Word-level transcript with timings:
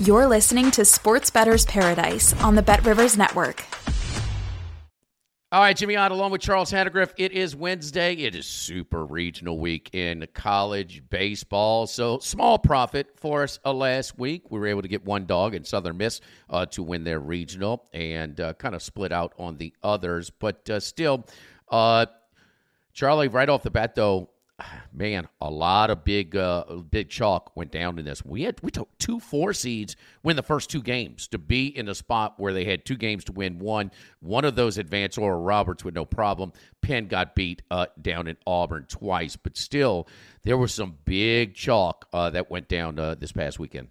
You're 0.00 0.28
listening 0.28 0.70
to 0.70 0.84
Sports 0.84 1.28
Bettor's 1.28 1.66
Paradise 1.66 2.32
on 2.44 2.54
the 2.54 2.62
Bet 2.62 2.86
Rivers 2.86 3.18
Network. 3.18 3.64
All 5.50 5.60
right, 5.60 5.76
Jimmy 5.76 5.96
Ott 5.96 6.12
along 6.12 6.30
with 6.30 6.40
Charles 6.40 6.70
Hanagriff. 6.70 7.12
It 7.16 7.32
is 7.32 7.56
Wednesday. 7.56 8.14
It 8.14 8.36
is 8.36 8.46
super 8.46 9.04
regional 9.04 9.58
week 9.58 9.90
in 9.92 10.24
college 10.34 11.02
baseball. 11.10 11.88
So 11.88 12.20
small 12.20 12.60
profit 12.60 13.08
for 13.16 13.42
us 13.42 13.58
uh, 13.64 13.72
last 13.72 14.16
week. 14.16 14.52
We 14.52 14.60
were 14.60 14.68
able 14.68 14.82
to 14.82 14.88
get 14.88 15.04
one 15.04 15.26
dog 15.26 15.56
in 15.56 15.64
Southern 15.64 15.96
Miss 15.96 16.20
uh, 16.48 16.66
to 16.66 16.84
win 16.84 17.02
their 17.02 17.18
regional 17.18 17.88
and 17.92 18.40
uh, 18.40 18.52
kind 18.54 18.76
of 18.76 18.82
split 18.84 19.10
out 19.10 19.32
on 19.36 19.56
the 19.56 19.74
others. 19.82 20.30
But 20.30 20.70
uh, 20.70 20.78
still, 20.78 21.26
uh, 21.72 22.06
Charlie, 22.92 23.26
right 23.26 23.48
off 23.48 23.64
the 23.64 23.70
bat, 23.72 23.96
though, 23.96 24.30
man, 24.92 25.28
a 25.40 25.50
lot 25.50 25.90
of 25.90 26.04
big 26.04 26.36
uh, 26.36 26.64
big 26.90 27.08
chalk 27.08 27.56
went 27.56 27.70
down 27.70 27.98
in 27.98 28.04
this. 28.04 28.24
We 28.24 28.42
had 28.42 28.60
we 28.62 28.70
took 28.70 28.96
two 28.98 29.20
four 29.20 29.52
seeds 29.52 29.96
win 30.22 30.36
the 30.36 30.42
first 30.42 30.70
two 30.70 30.82
games 30.82 31.28
to 31.28 31.38
be 31.38 31.66
in 31.66 31.88
a 31.88 31.94
spot 31.94 32.34
where 32.38 32.52
they 32.52 32.64
had 32.64 32.84
two 32.84 32.96
games 32.96 33.24
to 33.24 33.32
win 33.32 33.58
one. 33.58 33.90
One 34.20 34.44
of 34.44 34.56
those 34.56 34.78
advanced 34.78 35.18
Oral 35.18 35.40
Roberts 35.40 35.84
with 35.84 35.94
no 35.94 36.04
problem. 36.04 36.52
Penn 36.80 37.06
got 37.06 37.34
beat 37.34 37.62
uh, 37.70 37.86
down 38.00 38.26
in 38.26 38.36
Auburn 38.46 38.86
twice, 38.88 39.36
but 39.36 39.56
still 39.56 40.08
there 40.42 40.56
was 40.56 40.74
some 40.74 40.98
big 41.04 41.54
chalk 41.54 42.06
uh, 42.12 42.30
that 42.30 42.50
went 42.50 42.68
down 42.68 42.98
uh, 42.98 43.14
this 43.14 43.32
past 43.32 43.58
weekend. 43.58 43.88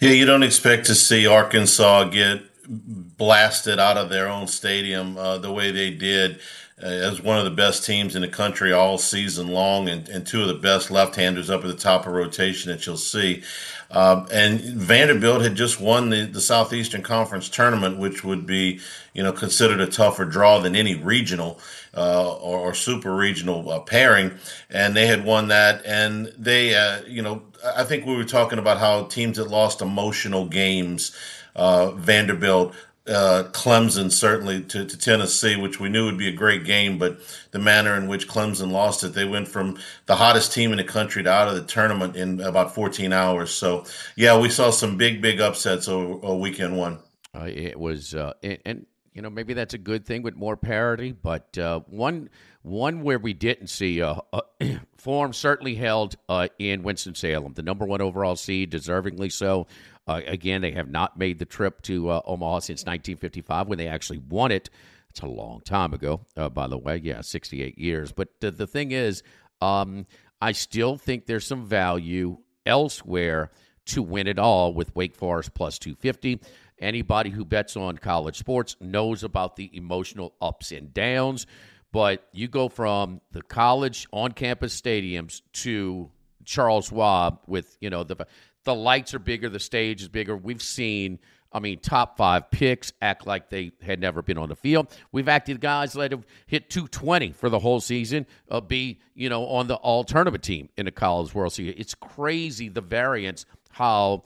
Yeah, 0.00 0.10
you 0.10 0.26
don't 0.26 0.42
expect 0.42 0.86
to 0.86 0.94
see 0.94 1.26
Arkansas 1.26 2.04
get 2.04 2.42
blasted 2.68 3.78
out 3.78 3.96
of 3.96 4.08
their 4.08 4.28
own 4.28 4.46
stadium 4.46 5.16
uh, 5.16 5.38
the 5.38 5.52
way 5.52 5.70
they 5.70 5.90
did 5.90 6.40
uh, 6.82 6.86
as 6.86 7.22
one 7.22 7.38
of 7.38 7.44
the 7.44 7.50
best 7.50 7.84
teams 7.84 8.16
in 8.16 8.22
the 8.22 8.28
country 8.28 8.72
all 8.72 8.98
season 8.98 9.46
long, 9.48 9.88
and, 9.88 10.08
and 10.08 10.26
two 10.26 10.42
of 10.42 10.48
the 10.48 10.54
best 10.54 10.90
left-handers 10.90 11.48
up 11.48 11.60
at 11.60 11.68
the 11.68 11.76
top 11.76 12.04
of 12.04 12.12
rotation 12.12 12.70
that 12.70 12.84
you'll 12.84 12.96
see. 12.96 13.44
Um, 13.92 14.26
and 14.32 14.60
Vanderbilt 14.60 15.42
had 15.42 15.54
just 15.54 15.80
won 15.80 16.10
the, 16.10 16.26
the 16.26 16.40
Southeastern 16.40 17.02
Conference 17.02 17.48
tournament, 17.48 17.98
which 17.98 18.24
would 18.24 18.44
be, 18.44 18.80
you 19.12 19.22
know, 19.22 19.30
considered 19.32 19.80
a 19.80 19.86
tougher 19.86 20.24
draw 20.24 20.58
than 20.58 20.74
any 20.74 20.96
regional 20.96 21.60
uh, 21.96 22.34
or, 22.38 22.58
or, 22.58 22.74
super 22.74 23.14
regional 23.14 23.70
uh, 23.70 23.78
pairing. 23.78 24.32
And 24.68 24.96
they 24.96 25.06
had 25.06 25.24
won 25.24 25.46
that, 25.48 25.86
and 25.86 26.32
they, 26.36 26.74
uh, 26.74 27.02
you 27.06 27.22
know, 27.22 27.42
I 27.64 27.84
think 27.84 28.04
we 28.04 28.16
were 28.16 28.24
talking 28.24 28.58
about 28.58 28.78
how 28.78 29.04
teams 29.04 29.36
that 29.36 29.48
lost 29.48 29.80
emotional 29.80 30.46
games. 30.46 31.16
Uh, 31.54 31.92
Vanderbilt 31.92 32.74
uh, 33.06 33.44
Clemson 33.52 34.10
certainly 34.10 34.62
to, 34.62 34.84
to, 34.84 34.98
Tennessee, 34.98 35.56
which 35.56 35.78
we 35.78 35.88
knew 35.88 36.06
would 36.06 36.16
be 36.16 36.28
a 36.28 36.32
great 36.32 36.64
game, 36.64 36.98
but 36.98 37.18
the 37.50 37.58
manner 37.58 37.96
in 37.96 38.08
which 38.08 38.28
Clemson 38.28 38.70
lost 38.70 39.04
it, 39.04 39.12
they 39.12 39.26
went 39.26 39.46
from 39.46 39.78
the 40.06 40.16
hottest 40.16 40.52
team 40.52 40.70
in 40.70 40.78
the 40.78 40.84
country 40.84 41.22
to 41.22 41.30
out 41.30 41.48
of 41.48 41.54
the 41.54 41.64
tournament 41.64 42.16
in 42.16 42.40
about 42.40 42.74
14 42.74 43.12
hours. 43.12 43.52
So, 43.52 43.84
yeah, 44.16 44.38
we 44.38 44.48
saw 44.48 44.70
some 44.70 44.96
big, 44.96 45.20
big 45.20 45.40
upsets 45.40 45.86
over, 45.86 46.24
over 46.24 46.36
weekend 46.36 46.78
one. 46.78 46.98
Uh, 47.34 47.44
it 47.44 47.78
was, 47.78 48.14
uh, 48.14 48.32
and, 48.42 48.58
and, 48.64 48.86
you 49.12 49.22
know 49.22 49.30
maybe 49.30 49.54
that's 49.54 49.74
a 49.74 49.78
good 49.78 50.04
thing 50.04 50.22
with 50.22 50.34
more 50.34 50.56
parity, 50.56 51.12
but 51.12 51.56
uh, 51.56 51.78
one 51.86 52.28
one 52.62 53.02
where 53.02 53.18
we 53.20 53.32
didn't 53.32 53.68
see 53.68 54.02
uh, 54.02 54.16
form 54.96 55.32
certainly 55.32 55.76
held 55.76 56.16
in 56.58 56.82
Winston 56.82 57.14
Salem, 57.14 57.52
the 57.54 57.62
number 57.62 57.84
one 57.84 58.00
overall 58.00 58.34
seed, 58.34 58.72
deservingly 58.72 59.30
so. 59.30 59.68
Uh, 60.06 60.20
again, 60.26 60.60
they 60.60 60.72
have 60.72 60.88
not 60.88 61.18
made 61.18 61.38
the 61.38 61.44
trip 61.44 61.80
to 61.82 62.10
uh, 62.10 62.20
Omaha 62.26 62.60
since 62.60 62.82
1955 62.82 63.68
when 63.68 63.78
they 63.78 63.88
actually 63.88 64.18
won 64.18 64.52
it. 64.52 64.68
It's 65.10 65.20
a 65.20 65.26
long 65.26 65.60
time 65.60 65.94
ago, 65.94 66.26
uh, 66.36 66.48
by 66.48 66.66
the 66.66 66.76
way. 66.76 67.00
Yeah, 67.02 67.20
68 67.20 67.78
years. 67.78 68.12
But 68.12 68.28
the, 68.40 68.66
thing 68.66 68.90
is, 68.90 69.22
um, 69.60 70.06
I 70.40 70.52
still 70.52 70.96
think 70.96 71.26
there's 71.26 71.46
some 71.46 71.64
value 71.64 72.38
elsewhere 72.66 73.50
to 73.86 74.02
win 74.02 74.26
it 74.26 74.38
all 74.38 74.74
with 74.74 74.94
Wake 74.96 75.14
Forest 75.14 75.54
plus 75.54 75.78
250. 75.78 76.40
Anybody 76.80 77.30
who 77.30 77.44
bets 77.44 77.76
on 77.76 77.96
college 77.98 78.36
sports 78.36 78.76
knows 78.80 79.22
about 79.22 79.56
the 79.56 79.70
emotional 79.76 80.34
ups 80.40 80.72
and 80.72 80.92
downs. 80.92 81.46
But 81.92 82.26
you 82.32 82.48
go 82.48 82.68
from 82.68 83.20
the 83.30 83.42
college 83.42 84.08
on 84.10 84.32
campus 84.32 84.78
stadiums 84.78 85.42
to 85.52 86.10
Charles 86.44 86.86
Schwab 86.86 87.38
with, 87.46 87.76
you 87.80 87.88
know, 87.88 88.02
the 88.02 88.26
the 88.64 88.74
lights 88.74 89.14
are 89.14 89.18
bigger, 89.18 89.48
the 89.48 89.60
stage 89.60 90.02
is 90.02 90.08
bigger. 90.08 90.36
We've 90.36 90.62
seen, 90.62 91.18
I 91.52 91.60
mean, 91.60 91.78
top 91.78 92.16
five 92.16 92.50
picks 92.50 92.92
act 93.00 93.26
like 93.26 93.48
they 93.50 93.72
had 93.82 94.00
never 94.00 94.22
been 94.22 94.38
on 94.38 94.48
the 94.48 94.56
field. 94.56 94.88
We've 95.12 95.28
acted 95.28 95.60
guys 95.60 95.92
that 95.92 96.12
have 96.12 96.26
hit 96.46 96.70
220 96.70 97.32
for 97.32 97.48
the 97.48 97.58
whole 97.58 97.80
season, 97.80 98.26
uh, 98.50 98.60
be, 98.60 98.98
you 99.14 99.28
know, 99.28 99.46
on 99.46 99.68
the 99.68 99.76
all 99.76 100.04
tournament 100.04 100.42
team 100.42 100.68
in 100.76 100.86
the 100.86 100.92
College 100.92 101.34
World 101.34 101.52
Series. 101.52 101.74
It's 101.76 101.94
crazy 101.94 102.68
the 102.68 102.80
variance, 102.80 103.46
how 103.70 104.24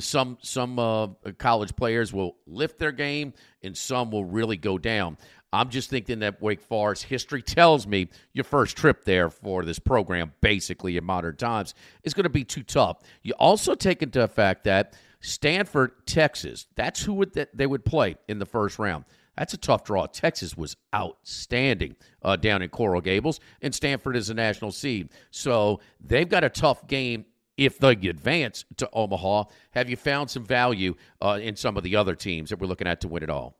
some, 0.00 0.38
some 0.42 0.78
uh, 0.78 1.08
college 1.38 1.74
players 1.76 2.12
will 2.12 2.36
lift 2.46 2.78
their 2.78 2.92
game 2.92 3.32
and 3.62 3.76
some 3.76 4.10
will 4.10 4.24
really 4.24 4.56
go 4.56 4.78
down. 4.78 5.16
I'm 5.52 5.68
just 5.68 5.90
thinking 5.90 6.20
that 6.20 6.40
Wake 6.40 6.62
Forest 6.62 7.04
history 7.04 7.42
tells 7.42 7.86
me 7.86 8.08
your 8.32 8.44
first 8.44 8.76
trip 8.76 9.04
there 9.04 9.28
for 9.28 9.64
this 9.64 9.78
program, 9.78 10.32
basically 10.40 10.96
in 10.96 11.04
modern 11.04 11.36
times, 11.36 11.74
is 12.04 12.14
going 12.14 12.24
to 12.24 12.30
be 12.30 12.44
too 12.44 12.62
tough. 12.62 13.00
You 13.22 13.34
also 13.38 13.74
take 13.74 14.02
into 14.02 14.22
effect 14.22 14.64
that 14.64 14.94
Stanford, 15.20 16.06
Texas, 16.06 16.66
that's 16.74 17.02
who 17.02 17.12
would, 17.14 17.48
they 17.52 17.66
would 17.66 17.84
play 17.84 18.16
in 18.28 18.38
the 18.38 18.46
first 18.46 18.78
round. 18.78 19.04
That's 19.36 19.54
a 19.54 19.58
tough 19.58 19.84
draw. 19.84 20.06
Texas 20.06 20.56
was 20.56 20.76
outstanding 20.94 21.96
uh, 22.22 22.36
down 22.36 22.62
in 22.62 22.68
Coral 22.68 23.00
Gables, 23.00 23.40
and 23.62 23.74
Stanford 23.74 24.16
is 24.16 24.30
a 24.30 24.34
national 24.34 24.72
seed. 24.72 25.10
So 25.30 25.80
they've 26.00 26.28
got 26.28 26.44
a 26.44 26.50
tough 26.50 26.86
game 26.86 27.24
if 27.56 27.78
they 27.78 27.92
advance 27.92 28.64
to 28.78 28.88
Omaha. 28.92 29.44
Have 29.72 29.88
you 29.88 29.96
found 29.96 30.30
some 30.30 30.44
value 30.44 30.94
uh, 31.20 31.38
in 31.40 31.56
some 31.56 31.76
of 31.76 31.82
the 31.82 31.96
other 31.96 32.14
teams 32.14 32.50
that 32.50 32.58
we're 32.58 32.66
looking 32.66 32.86
at 32.86 33.00
to 33.02 33.08
win 33.08 33.22
it 33.22 33.30
all? 33.30 33.56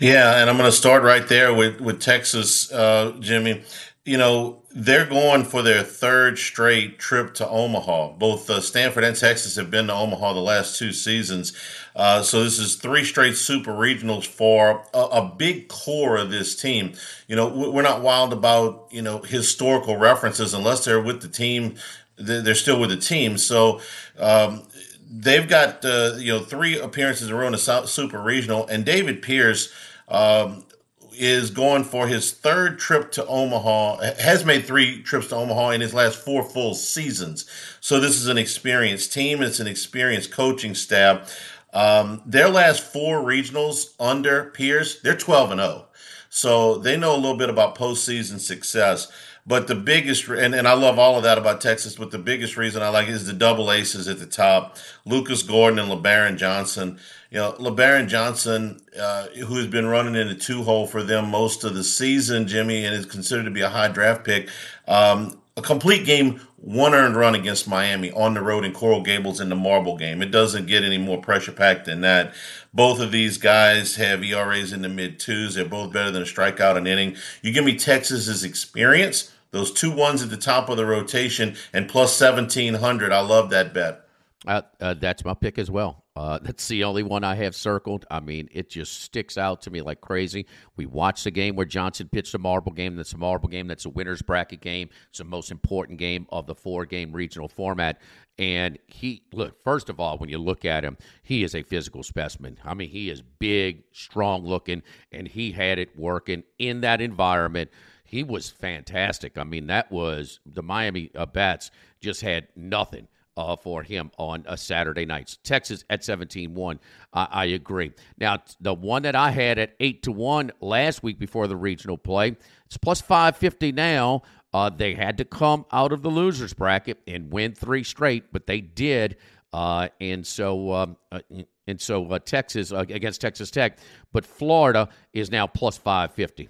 Yeah, 0.00 0.40
and 0.40 0.50
I'm 0.50 0.56
going 0.56 0.70
to 0.70 0.76
start 0.76 1.02
right 1.02 1.26
there 1.26 1.54
with 1.54 1.80
with 1.80 2.00
Texas, 2.00 2.70
uh, 2.72 3.14
Jimmy. 3.20 3.62
You 4.04 4.18
know 4.18 4.62
they're 4.74 5.06
going 5.06 5.44
for 5.44 5.62
their 5.62 5.82
third 5.82 6.38
straight 6.38 6.98
trip 6.98 7.32
to 7.34 7.48
Omaha. 7.48 8.14
Both 8.14 8.50
uh, 8.50 8.60
Stanford 8.60 9.04
and 9.04 9.16
Texas 9.16 9.56
have 9.56 9.70
been 9.70 9.86
to 9.86 9.94
Omaha 9.94 10.32
the 10.32 10.40
last 10.40 10.78
two 10.78 10.92
seasons, 10.92 11.52
uh, 11.94 12.22
so 12.22 12.42
this 12.42 12.58
is 12.58 12.76
three 12.76 13.04
straight 13.04 13.36
super 13.36 13.72
regionals 13.72 14.26
for 14.26 14.84
a, 14.92 14.98
a, 14.98 15.34
big 15.38 15.68
core 15.68 16.16
of 16.16 16.30
this 16.30 16.56
team. 16.56 16.94
You 17.28 17.36
know 17.36 17.48
we're 17.48 17.82
not 17.82 18.02
wild 18.02 18.32
about 18.32 18.88
you 18.90 19.00
know 19.00 19.20
historical 19.22 19.96
references 19.96 20.54
unless 20.54 20.84
they're 20.84 21.00
with 21.00 21.22
the 21.22 21.28
team. 21.28 21.76
They're 22.16 22.54
still 22.54 22.78
with 22.78 22.90
the 22.90 22.96
team, 22.96 23.38
so 23.38 23.80
um, 24.18 24.62
they've 25.10 25.48
got 25.48 25.84
uh, 25.84 26.14
you 26.16 26.32
know 26.32 26.40
three 26.40 26.78
appearances 26.78 27.28
in 27.28 27.34
a 27.34 27.38
row 27.38 27.46
in 27.46 27.52
the 27.52 27.86
Super 27.86 28.20
Regional, 28.20 28.66
and 28.66 28.84
David 28.84 29.22
Pierce 29.22 29.72
um, 30.08 30.64
is 31.12 31.50
going 31.50 31.84
for 31.84 32.06
his 32.06 32.32
third 32.32 32.78
trip 32.78 33.12
to 33.12 33.26
Omaha. 33.26 34.14
Has 34.18 34.44
made 34.44 34.64
three 34.64 35.02
trips 35.02 35.28
to 35.28 35.36
Omaha 35.36 35.70
in 35.70 35.80
his 35.80 35.94
last 35.94 36.18
four 36.18 36.42
full 36.42 36.74
seasons. 36.74 37.48
So 37.80 38.00
this 38.00 38.16
is 38.16 38.28
an 38.28 38.38
experienced 38.38 39.12
team. 39.12 39.42
It's 39.42 39.60
an 39.60 39.66
experienced 39.66 40.32
coaching 40.32 40.74
staff. 40.74 41.50
Um, 41.72 42.22
their 42.24 42.48
last 42.48 42.82
four 42.82 43.18
regionals 43.18 43.94
under 43.98 44.44
Pierce, 44.50 45.00
they're 45.00 45.16
twelve 45.16 45.50
and 45.50 45.60
zero. 45.60 45.86
Oh. 45.86 45.88
So 46.30 46.78
they 46.78 46.96
know 46.96 47.14
a 47.14 47.16
little 47.16 47.36
bit 47.36 47.48
about 47.48 47.76
postseason 47.76 48.40
success. 48.40 49.10
But 49.46 49.66
the 49.66 49.74
biggest, 49.74 50.26
and, 50.28 50.54
and 50.54 50.66
I 50.66 50.72
love 50.72 50.98
all 50.98 51.18
of 51.18 51.22
that 51.24 51.36
about 51.36 51.60
Texas, 51.60 51.96
but 51.96 52.10
the 52.10 52.18
biggest 52.18 52.56
reason 52.56 52.82
I 52.82 52.88
like 52.88 53.08
is 53.08 53.26
the 53.26 53.34
double 53.34 53.70
aces 53.70 54.08
at 54.08 54.18
the 54.18 54.26
top 54.26 54.78
Lucas 55.04 55.42
Gordon 55.42 55.78
and 55.78 55.90
Lebarron 55.90 56.38
Johnson. 56.38 56.98
You 57.30 57.38
know, 57.38 57.52
Lebarron 57.58 58.08
Johnson, 58.08 58.80
uh, 58.98 59.26
who's 59.46 59.66
been 59.66 59.86
running 59.86 60.14
in 60.14 60.28
the 60.28 60.34
two 60.34 60.62
hole 60.62 60.86
for 60.86 61.02
them 61.02 61.30
most 61.30 61.62
of 61.62 61.74
the 61.74 61.84
season, 61.84 62.48
Jimmy, 62.48 62.86
and 62.86 62.94
is 62.94 63.04
considered 63.04 63.44
to 63.44 63.50
be 63.50 63.60
a 63.60 63.68
high 63.68 63.88
draft 63.88 64.24
pick. 64.24 64.48
Um, 64.88 65.38
a 65.56 65.62
complete 65.62 66.04
game, 66.04 66.40
one 66.56 66.94
earned 66.94 67.14
run 67.14 67.34
against 67.34 67.68
Miami 67.68 68.10
on 68.12 68.34
the 68.34 68.42
road 68.42 68.64
in 68.64 68.72
Coral 68.72 69.02
Gables 69.02 69.40
in 69.40 69.50
the 69.50 69.56
marble 69.56 69.96
game. 69.96 70.22
It 70.22 70.30
doesn't 70.30 70.66
get 70.66 70.82
any 70.82 70.98
more 70.98 71.20
pressure 71.20 71.52
packed 71.52 71.84
than 71.84 72.00
that. 72.00 72.34
Both 72.72 72.98
of 72.98 73.12
these 73.12 73.38
guys 73.38 73.96
have 73.96 74.24
ERAs 74.24 74.72
in 74.72 74.82
the 74.82 74.88
mid 74.88 75.20
twos. 75.20 75.54
They're 75.54 75.64
both 75.64 75.92
better 75.92 76.10
than 76.10 76.22
a 76.22 76.26
strikeout 76.26 76.76
an 76.76 76.86
inning. 76.86 77.16
You 77.42 77.52
give 77.52 77.64
me 77.64 77.76
Texas's 77.76 78.42
experience, 78.42 79.33
those 79.54 79.72
two 79.72 79.90
ones 79.90 80.22
at 80.22 80.30
the 80.30 80.36
top 80.36 80.68
of 80.68 80.76
the 80.76 80.84
rotation, 80.84 81.56
and 81.72 81.88
plus 81.88 82.20
1700. 82.20 83.12
I 83.12 83.20
love 83.20 83.50
that 83.50 83.72
bet. 83.72 84.00
Uh, 84.46 84.60
uh, 84.80 84.94
that's 84.94 85.24
my 85.24 85.32
pick 85.32 85.58
as 85.58 85.70
well. 85.70 86.04
Uh, 86.16 86.38
that's 86.42 86.68
the 86.68 86.84
only 86.84 87.02
one 87.02 87.24
I 87.24 87.34
have 87.36 87.54
circled. 87.56 88.04
I 88.10 88.20
mean, 88.20 88.48
it 88.52 88.68
just 88.68 89.00
sticks 89.00 89.38
out 89.38 89.62
to 89.62 89.70
me 89.70 89.80
like 89.80 90.00
crazy. 90.00 90.46
We 90.76 90.86
watched 90.86 91.24
the 91.24 91.30
game 91.30 91.56
where 91.56 91.66
Johnson 91.66 92.08
pitched 92.12 92.34
a 92.34 92.38
marble 92.38 92.72
game. 92.72 92.96
That's 92.96 93.14
a 93.14 93.18
marble 93.18 93.48
game. 93.48 93.68
That's 93.68 93.86
a 93.86 93.90
winner's 93.90 94.22
bracket 94.22 94.60
game. 94.60 94.90
It's 95.08 95.18
the 95.18 95.24
most 95.24 95.50
important 95.50 95.98
game 95.98 96.26
of 96.30 96.46
the 96.46 96.54
four 96.54 96.84
game 96.84 97.12
regional 97.12 97.48
format. 97.48 98.00
And 98.38 98.78
he, 98.86 99.22
look, 99.32 99.62
first 99.64 99.88
of 99.88 99.98
all, 99.98 100.18
when 100.18 100.28
you 100.28 100.38
look 100.38 100.64
at 100.64 100.84
him, 100.84 100.98
he 101.22 101.42
is 101.42 101.54
a 101.54 101.62
physical 101.62 102.02
specimen. 102.02 102.58
I 102.64 102.74
mean, 102.74 102.90
he 102.90 103.08
is 103.08 103.22
big, 103.22 103.84
strong 103.92 104.44
looking, 104.44 104.82
and 105.10 105.26
he 105.26 105.52
had 105.52 105.78
it 105.78 105.96
working 105.98 106.42
in 106.58 106.82
that 106.82 107.00
environment. 107.00 107.70
He 108.14 108.22
was 108.22 108.48
fantastic. 108.48 109.36
I 109.36 109.42
mean, 109.42 109.66
that 109.66 109.90
was 109.90 110.38
the 110.46 110.62
Miami 110.62 111.10
uh, 111.16 111.26
Bats 111.26 111.72
just 112.00 112.20
had 112.20 112.46
nothing 112.54 113.08
uh, 113.36 113.56
for 113.56 113.82
him 113.82 114.12
on 114.18 114.44
a 114.46 114.56
Saturday 114.56 115.04
night. 115.04 115.36
Texas 115.42 115.84
at 115.90 116.04
17 116.04 116.54
1. 116.54 116.80
I, 117.12 117.26
I 117.28 117.44
agree. 117.46 117.90
Now, 118.16 118.38
the 118.60 118.72
one 118.72 119.02
that 119.02 119.16
I 119.16 119.32
had 119.32 119.58
at 119.58 119.74
8 119.80 120.04
to 120.04 120.12
1 120.12 120.52
last 120.60 121.02
week 121.02 121.18
before 121.18 121.48
the 121.48 121.56
regional 121.56 121.98
play, 121.98 122.36
it's 122.66 122.76
plus 122.76 123.00
550 123.00 123.72
now. 123.72 124.22
Uh, 124.52 124.70
they 124.70 124.94
had 124.94 125.18
to 125.18 125.24
come 125.24 125.66
out 125.72 125.90
of 125.90 126.02
the 126.02 126.08
losers 126.08 126.54
bracket 126.54 127.00
and 127.08 127.32
win 127.32 127.52
three 127.52 127.82
straight, 127.82 128.32
but 128.32 128.46
they 128.46 128.60
did. 128.60 129.16
Uh, 129.52 129.88
and 130.00 130.24
so, 130.24 130.72
um, 130.72 130.96
uh, 131.10 131.18
and 131.66 131.80
so 131.80 132.06
uh, 132.12 132.20
Texas 132.20 132.70
against 132.70 133.20
Texas 133.20 133.50
Tech, 133.50 133.76
but 134.12 134.24
Florida 134.24 134.88
is 135.12 135.32
now 135.32 135.48
plus 135.48 135.76
550. 135.76 136.48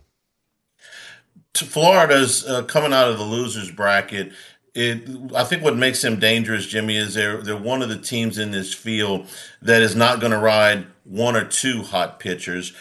Florida's 1.54 2.44
uh, 2.46 2.62
coming 2.62 2.92
out 2.92 3.08
of 3.08 3.18
the 3.18 3.24
losers 3.24 3.70
bracket 3.70 4.32
it 4.74 5.08
I 5.34 5.44
think 5.44 5.62
what 5.62 5.76
makes 5.76 6.02
them 6.02 6.18
dangerous, 6.18 6.66
Jimmy, 6.66 6.96
is 6.96 7.14
they're 7.14 7.40
they're 7.40 7.56
one 7.56 7.82
of 7.82 7.88
the 7.88 7.98
teams 7.98 8.38
in 8.38 8.50
this 8.50 8.74
field 8.74 9.28
that 9.62 9.82
is 9.82 9.94
not 9.94 10.20
going 10.20 10.32
to 10.32 10.38
ride 10.38 10.86
one 11.04 11.36
or 11.36 11.44
two 11.44 11.82
hot 11.82 12.18
pitchers. 12.18 12.72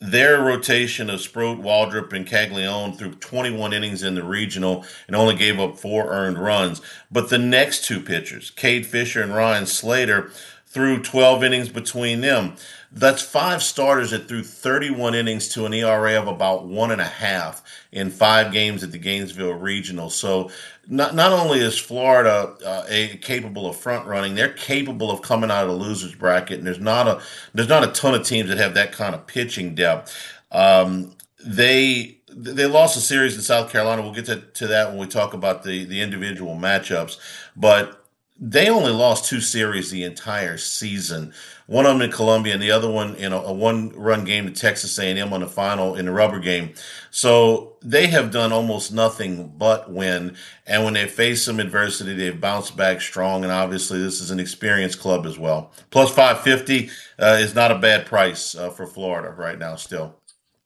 Their 0.00 0.40
rotation 0.40 1.10
of 1.10 1.20
Sproat, 1.20 1.60
Waldrop, 1.60 2.14
and 2.14 2.26
Caglianone 2.26 2.96
threw 2.96 3.12
21 3.12 3.74
innings 3.74 4.02
in 4.02 4.14
the 4.14 4.22
regional 4.22 4.86
and 5.06 5.14
only 5.14 5.34
gave 5.34 5.60
up 5.60 5.76
four 5.76 6.08
earned 6.10 6.38
runs. 6.38 6.80
But 7.10 7.28
the 7.28 7.38
next 7.38 7.84
two 7.84 8.00
pitchers, 8.00 8.50
Cade 8.50 8.86
Fisher 8.86 9.22
and 9.22 9.34
Ryan 9.34 9.66
Slater, 9.66 10.30
threw 10.66 11.02
12 11.02 11.44
innings 11.44 11.68
between 11.68 12.22
them. 12.22 12.54
That's 12.92 13.22
five 13.22 13.62
starters 13.62 14.10
that 14.10 14.26
threw 14.26 14.42
31 14.42 15.14
innings 15.14 15.48
to 15.50 15.64
an 15.64 15.72
ERA 15.72 16.20
of 16.20 16.26
about 16.26 16.66
one 16.66 16.90
and 16.90 17.00
a 17.00 17.04
half 17.04 17.62
in 17.92 18.10
five 18.10 18.52
games 18.52 18.82
at 18.82 18.90
the 18.90 18.98
Gainesville 18.98 19.54
Regional. 19.54 20.10
So 20.10 20.50
not 20.88 21.14
not 21.14 21.32
only 21.32 21.60
is 21.60 21.78
Florida 21.78 22.56
uh, 22.66 22.84
a, 22.88 23.16
capable 23.18 23.68
of 23.68 23.76
front 23.76 24.06
running, 24.06 24.34
they're 24.34 24.52
capable 24.52 25.10
of 25.10 25.22
coming 25.22 25.52
out 25.52 25.64
of 25.64 25.70
the 25.70 25.76
losers 25.76 26.14
bracket, 26.16 26.58
and 26.58 26.66
there's 26.66 26.80
not 26.80 27.06
a 27.06 27.22
there's 27.54 27.68
not 27.68 27.84
a 27.84 27.92
ton 27.92 28.14
of 28.14 28.26
teams 28.26 28.48
that 28.48 28.58
have 28.58 28.74
that 28.74 28.90
kind 28.90 29.14
of 29.14 29.24
pitching 29.26 29.76
depth. 29.76 30.12
Um, 30.50 31.12
they 31.44 32.18
they 32.28 32.66
lost 32.66 32.96
a 32.96 33.00
series 33.00 33.36
in 33.36 33.42
South 33.42 33.70
Carolina. 33.70 34.02
We'll 34.02 34.12
get 34.12 34.26
to, 34.26 34.40
to 34.40 34.66
that 34.66 34.90
when 34.90 34.98
we 34.98 35.06
talk 35.06 35.32
about 35.32 35.62
the 35.62 35.84
the 35.84 36.00
individual 36.00 36.56
matchups, 36.56 37.18
but 37.54 38.04
they 38.40 38.70
only 38.70 38.92
lost 38.92 39.26
two 39.26 39.40
series 39.40 39.90
the 39.90 40.02
entire 40.02 40.56
season 40.56 41.34
one 41.70 41.86
of 41.86 41.92
them 41.92 42.02
in 42.02 42.10
Columbia 42.10 42.52
and 42.52 42.60
the 42.60 42.72
other 42.72 42.90
one 42.90 43.14
in 43.14 43.32
a, 43.32 43.36
a 43.36 43.52
one-run 43.52 44.24
game 44.24 44.44
to 44.46 44.52
Texas 44.52 44.98
A&M 44.98 45.32
on 45.32 45.40
the 45.40 45.46
final 45.46 45.94
in 45.94 46.06
the 46.06 46.10
rubber 46.10 46.40
game. 46.40 46.74
So 47.12 47.76
they 47.80 48.08
have 48.08 48.32
done 48.32 48.52
almost 48.52 48.92
nothing 48.92 49.54
but 49.56 49.88
win. 49.88 50.36
And 50.66 50.82
when 50.82 50.94
they 50.94 51.06
face 51.06 51.44
some 51.44 51.60
adversity, 51.60 52.12
they've 52.12 52.40
bounced 52.40 52.76
back 52.76 53.00
strong. 53.00 53.44
And 53.44 53.52
obviously, 53.52 54.02
this 54.02 54.20
is 54.20 54.32
an 54.32 54.40
experienced 54.40 54.98
club 54.98 55.24
as 55.26 55.38
well. 55.38 55.70
Plus 55.90 56.10
550 56.10 56.90
uh, 57.20 57.38
is 57.40 57.54
not 57.54 57.70
a 57.70 57.78
bad 57.78 58.04
price 58.04 58.56
uh, 58.56 58.70
for 58.70 58.84
Florida 58.84 59.30
right 59.30 59.56
now, 59.56 59.76
still. 59.76 60.16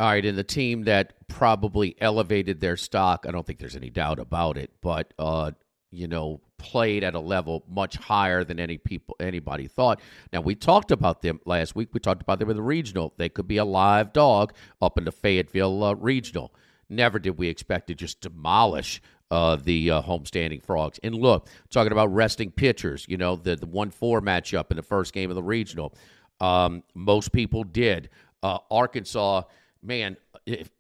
All 0.01 0.09
right, 0.09 0.25
and 0.25 0.39
the 0.39 0.43
team 0.43 0.85
that 0.85 1.29
probably 1.29 1.97
elevated 2.01 2.61
their 2.61 2.79
stock, 2.79 3.27
I 3.29 3.31
don't 3.31 3.47
think 3.47 3.59
there's 3.59 3.77
any 3.77 3.91
doubt 3.91 4.19
about 4.19 4.57
it, 4.57 4.71
but 4.81 5.13
uh, 5.19 5.51
you 5.95 6.09
know, 6.09 6.41
played 6.59 7.05
at 7.05 7.15
a 7.15 7.21
level 7.21 7.65
much 7.69 7.97
higher 7.97 8.43
than 8.45 8.59
any 8.59 8.79
people 8.79 9.17
anybody 9.21 9.67
thought. 9.67 10.01
Now 10.33 10.41
we 10.41 10.55
talked 10.55 10.91
about 10.91 11.23
them 11.23 11.41
last 11.45 11.75
week. 11.75 11.91
We 11.93 12.01
talked 12.01 12.23
about 12.23 12.39
them 12.39 12.51
in 12.51 12.57
the 12.57 12.63
regional. 12.63 13.13
They 13.17 13.29
could 13.29 13.47
be 13.47 13.59
a 13.59 13.65
live 13.65 14.13
dog 14.13 14.55
up 14.81 14.99
in 14.99 15.05
the 15.05 15.13
Fayetteville 15.13 15.85
uh, 15.85 15.95
regional. 15.95 16.55
Never 16.89 17.19
did 17.19 17.39
we 17.39 17.49
expect 17.49 17.89
to 17.89 17.95
just 17.95 18.21
demolish 18.21 19.01
uh, 19.31 19.57
the 19.57 19.91
uh, 19.91 20.03
homestanding 20.03 20.63
frogs. 20.63 21.01
And 21.03 21.15
look, 21.15 21.49
talking 21.71 21.93
about 21.93 22.13
resting 22.15 22.51
pitchers, 22.51 23.05
you 23.09 23.17
know, 23.17 23.37
the 23.37 23.57
the 23.57 23.67
one 23.67 23.91
four 23.91 24.21
matchup 24.21 24.71
in 24.71 24.77
the 24.77 24.83
first 24.83 25.13
game 25.13 25.31
of 25.31 25.37
the 25.37 25.43
regional. 25.43 25.95
Um, 26.41 26.83
most 26.95 27.33
people 27.33 27.65
did. 27.65 28.11
Uh, 28.43 28.59
Arkansas, 28.71 29.43
man, 29.85 30.17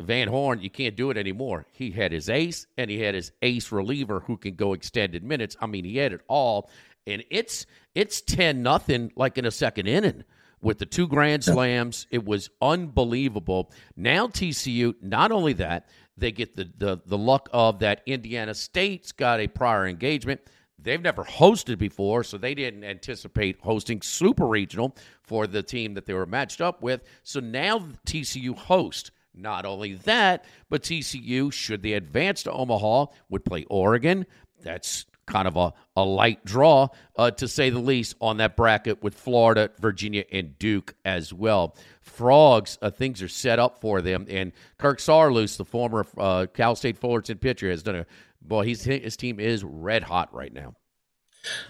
Van 0.00 0.28
Horn, 0.28 0.60
you 0.60 0.70
can't 0.70 0.96
do 0.96 1.10
it 1.10 1.16
anymore. 1.16 1.66
He 1.72 1.90
had 1.90 2.12
his 2.12 2.28
ace 2.28 2.66
and 2.76 2.90
he 2.90 3.00
had 3.00 3.14
his 3.14 3.32
ace 3.42 3.70
reliever 3.70 4.20
who 4.20 4.36
can 4.36 4.54
go 4.54 4.72
extended 4.72 5.22
minutes. 5.22 5.56
I 5.60 5.66
mean, 5.66 5.84
he 5.84 5.98
had 5.98 6.12
it 6.12 6.22
all, 6.28 6.70
and 7.06 7.24
it's 7.30 7.66
it's 7.94 8.20
ten 8.20 8.62
nothing 8.62 9.12
like 9.16 9.38
in 9.38 9.44
a 9.44 9.50
second 9.50 9.86
inning 9.86 10.24
with 10.60 10.78
the 10.78 10.86
two 10.86 11.06
grand 11.06 11.44
slams. 11.44 12.06
It 12.10 12.24
was 12.24 12.50
unbelievable. 12.60 13.70
Now 13.96 14.26
TCU, 14.26 14.94
not 15.02 15.30
only 15.30 15.52
that, 15.54 15.88
they 16.16 16.32
get 16.32 16.56
the 16.56 16.70
the 16.76 17.00
the 17.04 17.18
luck 17.18 17.48
of 17.52 17.80
that 17.80 18.02
Indiana 18.06 18.54
State's 18.54 19.12
got 19.12 19.40
a 19.40 19.48
prior 19.48 19.86
engagement. 19.86 20.40
They've 20.84 21.00
never 21.00 21.24
hosted 21.24 21.78
before, 21.78 22.22
so 22.24 22.36
they 22.36 22.54
didn't 22.54 22.84
anticipate 22.84 23.58
hosting 23.60 24.02
Super 24.02 24.46
Regional 24.46 24.94
for 25.22 25.46
the 25.46 25.62
team 25.62 25.94
that 25.94 26.04
they 26.04 26.12
were 26.12 26.26
matched 26.26 26.60
up 26.60 26.82
with. 26.82 27.02
So 27.22 27.40
now 27.40 27.88
TCU 28.06 28.54
host. 28.56 29.10
Not 29.36 29.64
only 29.64 29.94
that, 29.94 30.44
but 30.68 30.82
TCU, 30.82 31.52
should 31.52 31.82
they 31.82 31.94
advance 31.94 32.44
to 32.44 32.52
Omaha, 32.52 33.06
would 33.30 33.44
play 33.44 33.64
Oregon. 33.68 34.26
That's 34.62 35.06
kind 35.26 35.48
of 35.48 35.56
a, 35.56 35.72
a 35.96 36.04
light 36.04 36.44
draw, 36.44 36.88
uh, 37.16 37.30
to 37.32 37.48
say 37.48 37.70
the 37.70 37.78
least, 37.78 38.14
on 38.20 38.36
that 38.36 38.56
bracket 38.56 39.02
with 39.02 39.14
Florida, 39.14 39.70
Virginia, 39.80 40.24
and 40.30 40.56
Duke 40.58 40.94
as 41.04 41.32
well. 41.32 41.76
Frogs, 42.00 42.78
uh, 42.80 42.90
things 42.90 43.22
are 43.22 43.28
set 43.28 43.58
up 43.58 43.80
for 43.80 44.02
them. 44.02 44.26
And 44.28 44.52
Kirk 44.78 44.98
Saarloos, 44.98 45.56
the 45.56 45.64
former 45.64 46.06
uh, 46.16 46.46
Cal 46.52 46.76
State 46.76 46.98
Fullerton 46.98 47.38
pitcher, 47.38 47.70
has 47.70 47.82
done 47.82 47.96
a 47.96 48.06
boy. 48.40 48.64
He's 48.64 48.84
his 48.84 49.16
team 49.16 49.40
is 49.40 49.64
red 49.64 50.02
hot 50.02 50.32
right 50.32 50.52
now. 50.52 50.74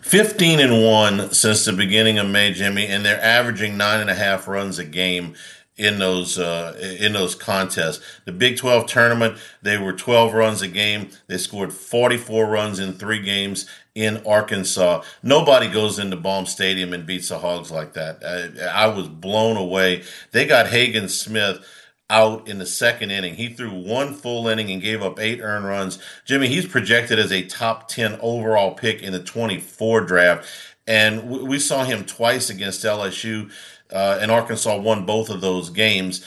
15 0.03 0.61
and 0.61 0.83
1 0.85 1.33
since 1.33 1.65
the 1.65 1.73
beginning 1.73 2.19
of 2.19 2.29
May, 2.29 2.53
Jimmy, 2.53 2.87
and 2.87 3.05
they're 3.05 3.23
averaging 3.23 3.77
nine 3.77 4.01
and 4.01 4.11
a 4.11 4.15
half 4.15 4.47
runs 4.47 4.79
a 4.79 4.85
game 4.85 5.35
in 5.77 5.99
those 5.99 6.39
uh, 6.39 6.77
in 7.01 7.13
those 7.15 7.35
contests. 7.35 8.05
The 8.25 8.33
Big 8.33 8.57
12 8.57 8.87
tournament, 8.87 9.39
they 9.63 9.77
were 9.77 9.93
12 9.93 10.33
runs 10.33 10.63
a 10.63 10.69
game. 10.69 11.11
They 11.27 11.39
scored 11.39 11.73
44 11.73 12.47
runs 12.47 12.79
in 12.79 12.93
three 12.95 13.21
games 13.21 13.69
in 13.95 14.23
Arkansas. 14.27 15.03
Nobody 15.23 15.69
goes 15.69 15.99
into 15.99 16.17
Baum 16.17 16.47
Stadium 16.47 16.93
and 16.93 17.07
beats 17.07 17.29
the 17.29 17.39
Hogs 17.39 17.71
like 17.71 17.95
that. 17.95 18.23
I, 18.25 18.85
I 18.85 18.87
was 18.87 19.09
blown 19.09 19.57
away. 19.57 20.03
They 20.33 20.47
got 20.47 20.69
Hagen 20.69 21.09
Smith 21.09 21.65
out 22.11 22.49
in 22.49 22.59
the 22.59 22.67
second 22.67 23.11
inning. 23.11 23.35
He 23.35 23.49
threw 23.49 23.71
one 23.71 24.15
full 24.15 24.47
inning 24.47 24.71
and 24.71 24.83
gave 24.83 25.03
up 25.03 25.19
eight 25.19 25.41
earned 25.41 25.67
runs. 25.67 25.99
Jimmy, 26.25 26.49
he's 26.49 26.67
projected 26.67 27.19
as 27.19 27.33
a 27.33 27.45
top 27.45 27.89
10 27.89 28.19
overall 28.21 28.75
pick 28.75 29.03
in 29.03 29.13
the 29.13 29.23
24 29.23 30.03
draft. 30.03 30.49
And 30.87 31.31
we 31.31 31.59
saw 31.59 31.85
him 31.85 32.05
twice 32.05 32.51
against 32.51 32.85
LSU 32.85 33.51
uh, 33.93 34.19
and 34.21 34.31
Arkansas 34.31 34.77
won 34.77 35.07
both 35.07 35.31
of 35.31 35.41
those 35.41 35.71
games. 35.71 36.25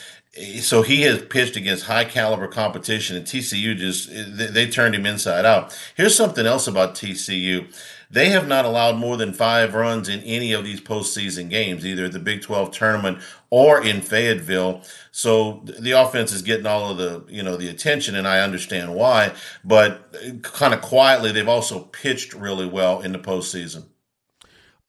So 0.61 0.83
he 0.83 1.01
has 1.01 1.23
pitched 1.23 1.55
against 1.55 1.85
high 1.85 2.05
caliber 2.05 2.47
competition, 2.47 3.15
and 3.15 3.25
TCU 3.25 3.75
just 3.75 4.09
they 4.53 4.69
turned 4.69 4.93
him 4.93 5.05
inside 5.05 5.45
out. 5.45 5.75
Here's 5.95 6.15
something 6.15 6.45
else 6.45 6.67
about 6.67 6.93
TCU. 6.93 7.73
They 8.09 8.29
have 8.29 8.47
not 8.47 8.63
allowed 8.63 8.97
more 8.97 9.17
than 9.17 9.33
five 9.33 9.73
runs 9.73 10.07
in 10.07 10.21
any 10.21 10.53
of 10.53 10.63
these 10.63 10.79
postseason 10.79 11.49
games, 11.49 11.85
either 11.85 12.07
the 12.07 12.19
Big 12.19 12.41
12 12.41 12.71
tournament 12.71 13.19
or 13.49 13.81
in 13.81 14.01
Fayetteville. 14.01 14.81
So 15.11 15.63
the 15.63 15.91
offense 15.91 16.31
is 16.31 16.41
getting 16.41 16.65
all 16.65 16.91
of 16.91 16.97
the, 16.97 17.25
you 17.29 17.43
know, 17.43 17.55
the 17.55 17.69
attention, 17.69 18.15
and 18.15 18.27
I 18.27 18.41
understand 18.41 18.93
why. 18.93 19.33
But 19.63 20.43
kind 20.43 20.73
of 20.73 20.81
quietly, 20.81 21.31
they've 21.31 21.47
also 21.47 21.79
pitched 21.79 22.33
really 22.33 22.67
well 22.67 23.01
in 23.01 23.11
the 23.11 23.19
postseason. 23.19 23.85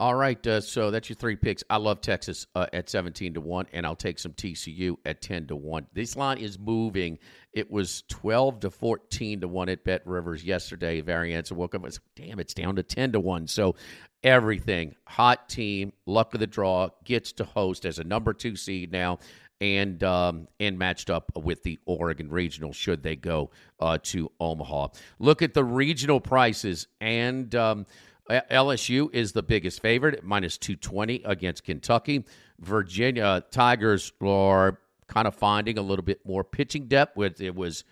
All 0.00 0.14
right, 0.14 0.44
uh, 0.46 0.60
so 0.60 0.92
that's 0.92 1.08
your 1.08 1.16
three 1.16 1.34
picks. 1.34 1.64
I 1.68 1.76
love 1.76 2.00
Texas 2.00 2.46
uh, 2.54 2.66
at 2.72 2.88
seventeen 2.88 3.34
to 3.34 3.40
one, 3.40 3.66
and 3.72 3.84
I'll 3.84 3.96
take 3.96 4.20
some 4.20 4.32
TCU 4.32 4.96
at 5.04 5.20
ten 5.20 5.48
to 5.48 5.56
one. 5.56 5.88
This 5.92 6.14
line 6.14 6.38
is 6.38 6.56
moving. 6.56 7.18
It 7.52 7.68
was 7.68 8.04
twelve 8.08 8.60
to 8.60 8.70
fourteen 8.70 9.40
to 9.40 9.48
one 9.48 9.68
at 9.68 9.82
Bet 9.82 10.06
Rivers 10.06 10.44
yesterday. 10.44 11.00
Variance 11.00 11.50
woke 11.50 11.74
up. 11.74 11.82
Was, 11.82 11.98
Damn, 12.14 12.38
it's 12.38 12.54
down 12.54 12.76
to 12.76 12.84
ten 12.84 13.10
to 13.10 13.18
one. 13.18 13.48
So 13.48 13.74
everything 14.22 14.94
hot 15.06 15.48
team, 15.48 15.92
luck 16.06 16.34
of 16.34 16.40
the 16.40 16.46
draw, 16.46 16.90
gets 17.04 17.32
to 17.32 17.44
host 17.44 17.84
as 17.84 17.98
a 17.98 18.04
number 18.04 18.32
two 18.32 18.56
seed 18.56 18.92
now 18.92 19.18
and 19.60 20.02
um, 20.04 20.48
and 20.60 20.78
matched 20.78 21.10
up 21.10 21.30
with 21.37 21.62
the 21.62 21.78
Oregon 21.87 22.30
Regional 22.30 22.72
should 22.72 23.02
they 23.02 23.16
go 23.16 23.50
uh, 23.80 23.98
to 24.04 24.30
Omaha. 24.40 24.88
Look 25.18 25.42
at 25.42 25.54
the 25.54 25.64
regional 25.64 26.20
prices, 26.20 26.87
and 27.00 27.54
um, 27.54 27.87
LSU 28.30 29.12
is 29.12 29.32
the 29.32 29.42
biggest 29.42 29.80
favorite 29.80 30.14
at 30.14 30.25
minus 30.25 30.58
two 30.58 30.76
twenty 30.76 31.22
against 31.25 31.64
Kentucky. 31.64 32.25
Virginia 32.60 33.44
Tigers 33.50 34.12
are 34.20 34.78
kind 35.06 35.26
of 35.26 35.34
finding 35.34 35.78
a 35.78 35.82
little 35.82 36.04
bit 36.04 36.25
more 36.25 36.44
pitching 36.44 36.87
depth. 36.87 37.16
With 37.16 37.40
it 37.40 37.54
was 37.54 37.84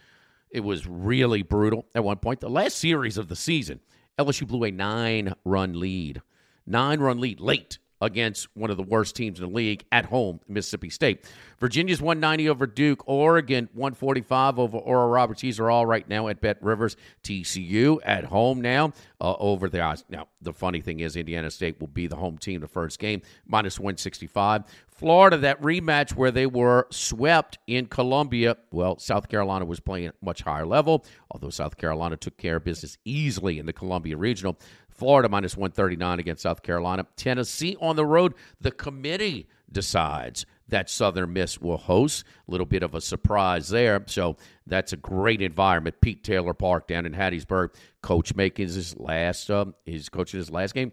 it 0.51 0.61
was 0.61 0.87
really 0.87 1.43
brutal 1.43 1.87
at 1.95 2.05
one 2.05 2.19
point. 2.19 2.41
The 2.41 2.51
last 2.51 2.79
series 2.79 3.19
of 3.19 3.29
the 3.29 3.37
season, 3.37 3.81
LSU 4.19 4.47
blew 4.47 4.65
a 4.65 4.71
nine 4.71 5.35
run 5.45 5.79
lead, 5.79 6.23
nine 6.67 7.01
run 7.01 7.21
lead 7.21 7.39
late 7.39 7.79
against 8.01 8.49
one 8.55 8.71
of 8.71 8.77
the 8.77 8.83
worst 8.83 9.17
teams 9.17 9.39
in 9.41 9.47
the 9.47 9.53
league 9.53 9.85
at 9.91 10.07
home, 10.07 10.41
Mississippi 10.49 10.91
State. 10.91 11.25
Virginia's 11.59 12.01
190 12.01 12.49
over 12.49 12.67
Duke. 12.67 13.03
Oregon 13.07 13.69
145 13.73 14.59
over 14.59 14.77
Oral 14.77 15.09
Roberts. 15.09 15.41
These 15.41 15.59
are 15.59 15.71
all 15.71 15.87
right 15.87 16.07
now 16.09 16.29
at 16.29 16.41
Bet 16.41 16.63
Rivers. 16.63 16.97
TCU 17.23 17.99
at 18.05 18.25
home 18.25 18.61
now 18.61 18.93
uh, 19.21 19.35
over 19.39 19.69
there. 19.69 19.95
Now, 20.11 20.29
the 20.43 20.53
funny 20.53 20.81
thing 20.81 21.01
is, 21.01 21.17
Indiana 21.17 21.51
State 21.51 21.81
will 21.81 21.87
be 21.89 22.07
the 22.07 22.17
home 22.17 22.39
team 22.39 22.61
the 22.61 22.69
first 22.69 22.99
game, 22.99 23.23
minus 23.47 23.79
165. 23.79 24.65
Florida, 24.89 25.37
that 25.37 25.61
rematch 25.61 26.15
where 26.15 26.31
they 26.31 26.47
were 26.47 26.87
swept 26.91 27.59
in 27.67 27.87
Columbia. 27.87 28.57
Well, 28.71 28.99
South 28.99 29.29
Carolina 29.29 29.67
was 29.67 29.79
playing 29.79 30.07
at 30.07 30.15
much 30.23 30.43
higher 30.43 30.65
level, 30.65 31.05
although 31.31 31.51
South 31.51 31.77
Carolina 31.77 32.17
took 32.17 32.39
care 32.39 32.57
of 32.57 32.65
business 32.65 32.97
easily 33.05 33.59
in 33.59 33.67
the 33.67 33.75
Columbia 33.75 34.17
Regional. 34.17 34.59
Florida 34.97 35.29
minus 35.29 35.57
139 35.57 36.19
against 36.21 36.43
South 36.43 36.63
Carolina. 36.63 37.07
Tennessee 37.17 37.77
on 37.81 37.97
the 37.97 38.07
road. 38.07 38.35
The 38.61 38.71
committee 38.71 39.49
decides 39.71 40.47
that 40.69 40.91
Southern 40.91 41.33
Miss 41.33 41.61
will 41.61 41.77
host. 41.77 42.25
A 42.49 42.51
little 42.51 42.67
bit 42.67 42.83
of 42.83 42.95
a 42.95 43.01
surprise 43.01 43.69
there. 43.69 44.03
So 44.07 44.37
that's 44.67 44.93
a 44.93 44.97
great 44.97 45.41
environment. 45.41 46.01
Pete 46.01 46.25
Taylor 46.25 46.55
Park 46.55 46.89
down 46.89 47.07
in 47.07 47.13
Hattiesburg. 47.13 47.75
Coach 48.03 48.35
making 48.35 48.67
his 48.67 48.97
last, 48.99 49.51
um, 49.51 49.75
he's 49.85 50.09
coaching 50.09 50.39
his 50.39 50.51
last 50.51 50.75
game. 50.75 50.93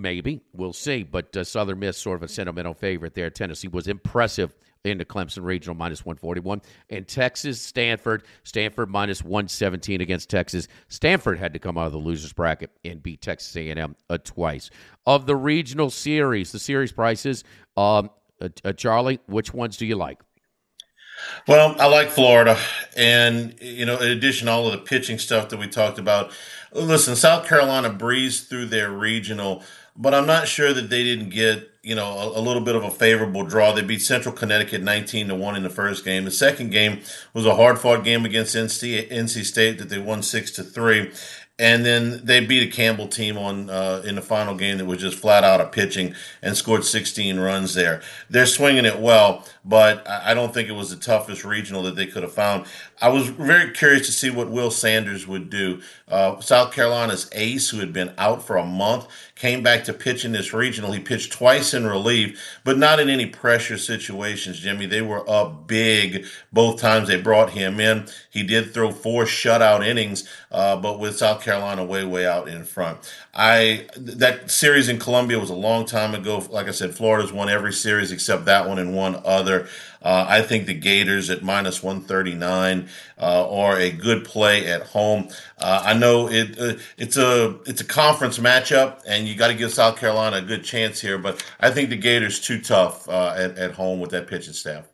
Maybe 0.00 0.40
we'll 0.54 0.72
see. 0.72 1.02
But 1.02 1.36
uh, 1.36 1.44
Southern 1.44 1.78
Miss 1.78 1.98
sort 1.98 2.16
of 2.16 2.22
a 2.22 2.28
sentimental 2.28 2.72
favorite 2.72 3.14
there. 3.14 3.28
Tennessee 3.28 3.68
was 3.68 3.86
impressive 3.86 4.54
in 4.82 4.96
the 4.96 5.04
Clemson 5.04 5.44
Regional 5.44 5.74
minus 5.74 6.06
141. 6.06 6.62
And 6.88 7.06
Texas, 7.06 7.60
Stanford, 7.60 8.22
Stanford 8.42 8.88
minus 8.88 9.22
117 9.22 10.00
against 10.00 10.30
Texas. 10.30 10.68
Stanford 10.88 11.38
had 11.38 11.52
to 11.52 11.58
come 11.58 11.76
out 11.76 11.84
of 11.84 11.92
the 11.92 11.98
losers 11.98 12.32
bracket 12.32 12.70
and 12.82 13.02
beat 13.02 13.20
Texas 13.20 13.54
A&M 13.54 13.94
uh, 14.08 14.16
twice. 14.24 14.70
Of 15.04 15.26
the 15.26 15.36
regional 15.36 15.90
series, 15.90 16.50
the 16.50 16.58
series 16.58 16.92
prices, 16.92 17.44
um, 17.76 18.08
uh, 18.40 18.48
uh, 18.64 18.72
Charlie, 18.72 19.20
which 19.26 19.52
ones 19.52 19.76
do 19.76 19.84
you 19.84 19.96
like? 19.96 20.18
Well, 21.46 21.76
I 21.78 21.86
like 21.86 22.08
Florida, 22.08 22.58
and 22.96 23.54
you 23.60 23.84
know, 23.84 23.98
in 23.98 24.10
addition 24.10 24.48
all 24.48 24.66
of 24.66 24.72
the 24.72 24.78
pitching 24.78 25.18
stuff 25.18 25.50
that 25.50 25.58
we 25.58 25.68
talked 25.68 25.98
about, 25.98 26.32
listen, 26.72 27.16
South 27.16 27.46
Carolina 27.46 27.90
breezed 27.90 28.48
through 28.48 28.66
their 28.66 28.90
regional, 28.90 29.62
but 30.00 30.14
I'm 30.14 30.26
not 30.26 30.48
sure 30.48 30.72
that 30.72 30.90
they 30.90 31.04
didn't 31.04 31.28
get 31.28 31.70
you 31.82 31.94
know, 31.94 32.06
a, 32.06 32.38
a, 32.38 32.42
little 32.42 32.60
bit 32.60 32.74
of 32.74 32.84
a 32.84 32.90
favorable 32.90 33.42
draw. 33.42 33.72
They 33.72 33.80
beat 33.80 34.02
Central 34.02 34.34
Connecticut 34.34 34.82
19 34.82 35.28
to 35.28 35.34
1 35.34 35.56
in 35.56 35.62
the 35.62 35.70
first 35.70 36.04
game. 36.04 36.26
The 36.26 36.30
second 36.30 36.70
game 36.70 37.00
was 37.32 37.46
a 37.46 37.54
hard 37.54 37.78
fought 37.78 38.04
game 38.04 38.26
against 38.26 38.54
NC, 38.54 39.10
NC 39.10 39.44
State 39.44 39.78
that 39.78 39.88
they 39.88 39.98
won 39.98 40.22
6 40.22 40.50
to 40.52 40.62
3 40.62 41.10
and 41.60 41.84
then 41.84 42.22
they 42.24 42.40
beat 42.40 42.66
a 42.66 42.74
Campbell 42.74 43.06
team 43.06 43.36
on 43.36 43.68
uh, 43.68 44.02
in 44.06 44.14
the 44.14 44.22
final 44.22 44.54
game 44.54 44.78
that 44.78 44.86
was 44.86 44.98
just 44.98 45.18
flat 45.18 45.44
out 45.44 45.60
of 45.60 45.70
pitching 45.70 46.14
and 46.40 46.56
scored 46.56 46.84
16 46.84 47.38
runs 47.38 47.74
there. 47.74 48.00
They're 48.30 48.46
swinging 48.46 48.86
it 48.86 48.98
well, 48.98 49.44
but 49.62 50.08
I 50.08 50.32
don't 50.32 50.54
think 50.54 50.70
it 50.70 50.72
was 50.72 50.88
the 50.88 50.96
toughest 50.96 51.44
regional 51.44 51.82
that 51.82 51.96
they 51.96 52.06
could 52.06 52.22
have 52.22 52.32
found. 52.32 52.64
I 53.02 53.10
was 53.10 53.28
very 53.28 53.72
curious 53.72 54.06
to 54.06 54.12
see 54.12 54.30
what 54.30 54.50
Will 54.50 54.70
Sanders 54.70 55.26
would 55.26 55.50
do. 55.50 55.82
Uh, 56.08 56.40
South 56.40 56.72
Carolina's 56.72 57.28
ace, 57.32 57.68
who 57.68 57.78
had 57.78 57.92
been 57.92 58.12
out 58.16 58.42
for 58.42 58.56
a 58.56 58.64
month, 58.64 59.06
came 59.34 59.62
back 59.62 59.84
to 59.84 59.92
pitch 59.92 60.24
in 60.24 60.32
this 60.32 60.52
regional. 60.52 60.92
He 60.92 61.00
pitched 61.00 61.32
twice 61.32 61.72
in 61.72 61.86
relief, 61.86 62.58
but 62.64 62.78
not 62.78 63.00
in 63.00 63.08
any 63.08 63.26
pressure 63.26 63.78
situations, 63.78 64.58
Jimmy. 64.58 64.86
They 64.86 65.02
were 65.02 65.28
up 65.28 65.66
big 65.66 66.26
both 66.52 66.80
times 66.80 67.08
they 67.08 67.20
brought 67.20 67.50
him 67.50 67.80
in. 67.80 68.06
He 68.28 68.42
did 68.42 68.74
throw 68.74 68.90
four 68.90 69.24
shutout 69.24 69.86
innings, 69.86 70.28
uh, 70.50 70.76
but 70.76 70.98
with 70.98 71.16
South 71.16 71.42
Carolina 71.50 71.84
way, 71.84 72.04
way 72.04 72.26
out 72.26 72.48
in 72.48 72.64
front. 72.64 72.98
I 73.34 73.88
that 73.96 74.50
series 74.50 74.88
in 74.88 75.00
Columbia 75.00 75.40
was 75.40 75.50
a 75.50 75.54
long 75.54 75.84
time 75.84 76.14
ago. 76.14 76.38
Like 76.48 76.68
I 76.68 76.70
said, 76.70 76.94
Florida's 76.94 77.32
won 77.32 77.48
every 77.48 77.72
series 77.72 78.12
except 78.12 78.44
that 78.44 78.68
one 78.68 78.78
and 78.78 78.94
one 78.94 79.20
other. 79.24 79.66
Uh, 80.00 80.24
I 80.28 80.42
think 80.42 80.66
the 80.66 80.74
Gators 80.74 81.28
at 81.28 81.42
minus 81.42 81.82
139 81.82 82.88
uh, 83.18 83.50
are 83.50 83.76
a 83.76 83.90
good 83.90 84.24
play 84.24 84.66
at 84.66 84.82
home. 84.82 85.28
Uh, 85.58 85.82
I 85.84 85.94
know 85.94 86.28
it 86.28 86.56
uh, 86.58 86.74
it's 86.96 87.16
a 87.16 87.58
it's 87.66 87.80
a 87.80 87.84
conference 87.84 88.38
matchup, 88.38 89.00
and 89.06 89.26
you 89.26 89.34
got 89.34 89.48
to 89.48 89.54
give 89.54 89.72
South 89.72 89.98
Carolina 89.98 90.36
a 90.36 90.42
good 90.42 90.62
chance 90.62 91.00
here. 91.00 91.18
But 91.18 91.44
I 91.58 91.70
think 91.70 91.90
the 91.90 91.96
Gators 91.96 92.38
too 92.38 92.60
tough 92.60 93.08
uh, 93.08 93.34
at, 93.36 93.58
at 93.58 93.72
home 93.72 93.98
with 93.98 94.10
that 94.10 94.28
pitching 94.28 94.54
staff. 94.54 94.86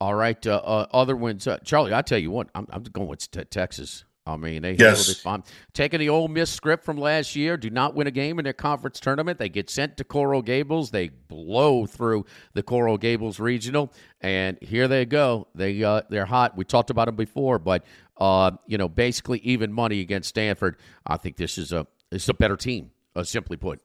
All 0.00 0.14
right, 0.14 0.46
uh, 0.46 0.86
other 0.92 1.16
wins, 1.16 1.48
Charlie. 1.64 1.92
I 1.92 2.02
tell 2.02 2.18
you 2.18 2.30
what, 2.30 2.50
I'm, 2.54 2.66
I'm 2.70 2.82
going 2.84 3.08
with 3.08 3.28
Texas. 3.50 4.04
I 4.26 4.36
mean, 4.36 4.62
they 4.62 4.72
yes. 4.72 4.80
handled 4.80 5.08
it 5.08 5.20
fine. 5.20 5.44
Taking 5.72 6.00
the 6.00 6.08
Ole 6.08 6.26
Miss 6.26 6.50
script 6.50 6.84
from 6.84 6.96
last 6.96 7.36
year, 7.36 7.56
do 7.56 7.70
not 7.70 7.94
win 7.94 8.08
a 8.08 8.10
game 8.10 8.40
in 8.40 8.44
their 8.44 8.52
conference 8.52 8.98
tournament. 8.98 9.38
They 9.38 9.48
get 9.48 9.70
sent 9.70 9.96
to 9.98 10.04
Coral 10.04 10.42
Gables. 10.42 10.90
They 10.90 11.08
blow 11.08 11.86
through 11.86 12.26
the 12.52 12.64
Coral 12.64 12.98
Gables 12.98 13.38
regional, 13.38 13.92
and 14.20 14.58
here 14.60 14.88
they 14.88 15.04
go. 15.04 15.46
They 15.54 15.82
uh, 15.84 16.02
they're 16.10 16.26
hot. 16.26 16.56
We 16.56 16.64
talked 16.64 16.90
about 16.90 17.06
them 17.06 17.14
before, 17.16 17.60
but 17.60 17.84
uh, 18.16 18.52
you 18.66 18.78
know, 18.78 18.88
basically 18.88 19.38
even 19.40 19.72
money 19.72 20.00
against 20.00 20.28
Stanford. 20.28 20.76
I 21.06 21.16
think 21.18 21.36
this 21.36 21.56
is 21.56 21.72
a 21.72 21.86
is 22.10 22.28
a 22.28 22.34
better 22.34 22.56
team. 22.56 22.90
Uh, 23.14 23.22
simply 23.22 23.56
put. 23.56 23.80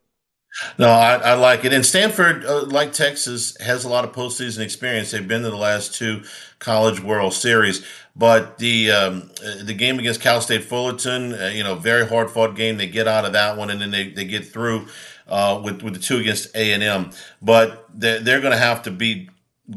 No, 0.77 0.89
I, 0.89 1.15
I, 1.15 1.33
like 1.35 1.63
it. 1.63 1.71
And 1.71 1.85
Stanford, 1.85 2.45
uh, 2.45 2.65
like 2.65 2.91
Texas, 2.91 3.55
has 3.61 3.85
a 3.85 3.89
lot 3.89 4.03
of 4.03 4.11
postseason 4.11 4.59
experience. 4.59 5.11
They've 5.11 5.27
been 5.27 5.43
to 5.43 5.49
the 5.49 5.55
last 5.55 5.95
two 5.95 6.23
College 6.59 7.01
World 7.01 7.33
Series. 7.33 7.85
But 8.15 8.57
the 8.57 8.91
um, 8.91 9.31
uh, 9.45 9.63
the 9.63 9.73
game 9.73 9.97
against 9.97 10.19
Cal 10.19 10.41
State 10.41 10.65
Fullerton, 10.65 11.33
uh, 11.33 11.51
you 11.53 11.63
know, 11.63 11.75
very 11.75 12.05
hard 12.05 12.29
fought 12.29 12.55
game. 12.55 12.77
They 12.77 12.87
get 12.87 13.07
out 13.07 13.23
of 13.23 13.33
that 13.33 13.55
one, 13.55 13.69
and 13.69 13.81
then 13.81 13.91
they, 13.91 14.09
they 14.09 14.25
get 14.25 14.45
through 14.45 14.87
uh, 15.27 15.61
with 15.63 15.81
with 15.81 15.93
the 15.93 15.99
two 15.99 16.17
against 16.17 16.53
A 16.53 16.73
and 16.73 16.83
M. 16.83 17.11
But 17.41 17.87
they're, 17.93 18.19
they're 18.19 18.41
going 18.41 18.51
to 18.51 18.57
have 18.57 18.83
to 18.83 18.91
beat 18.91 19.29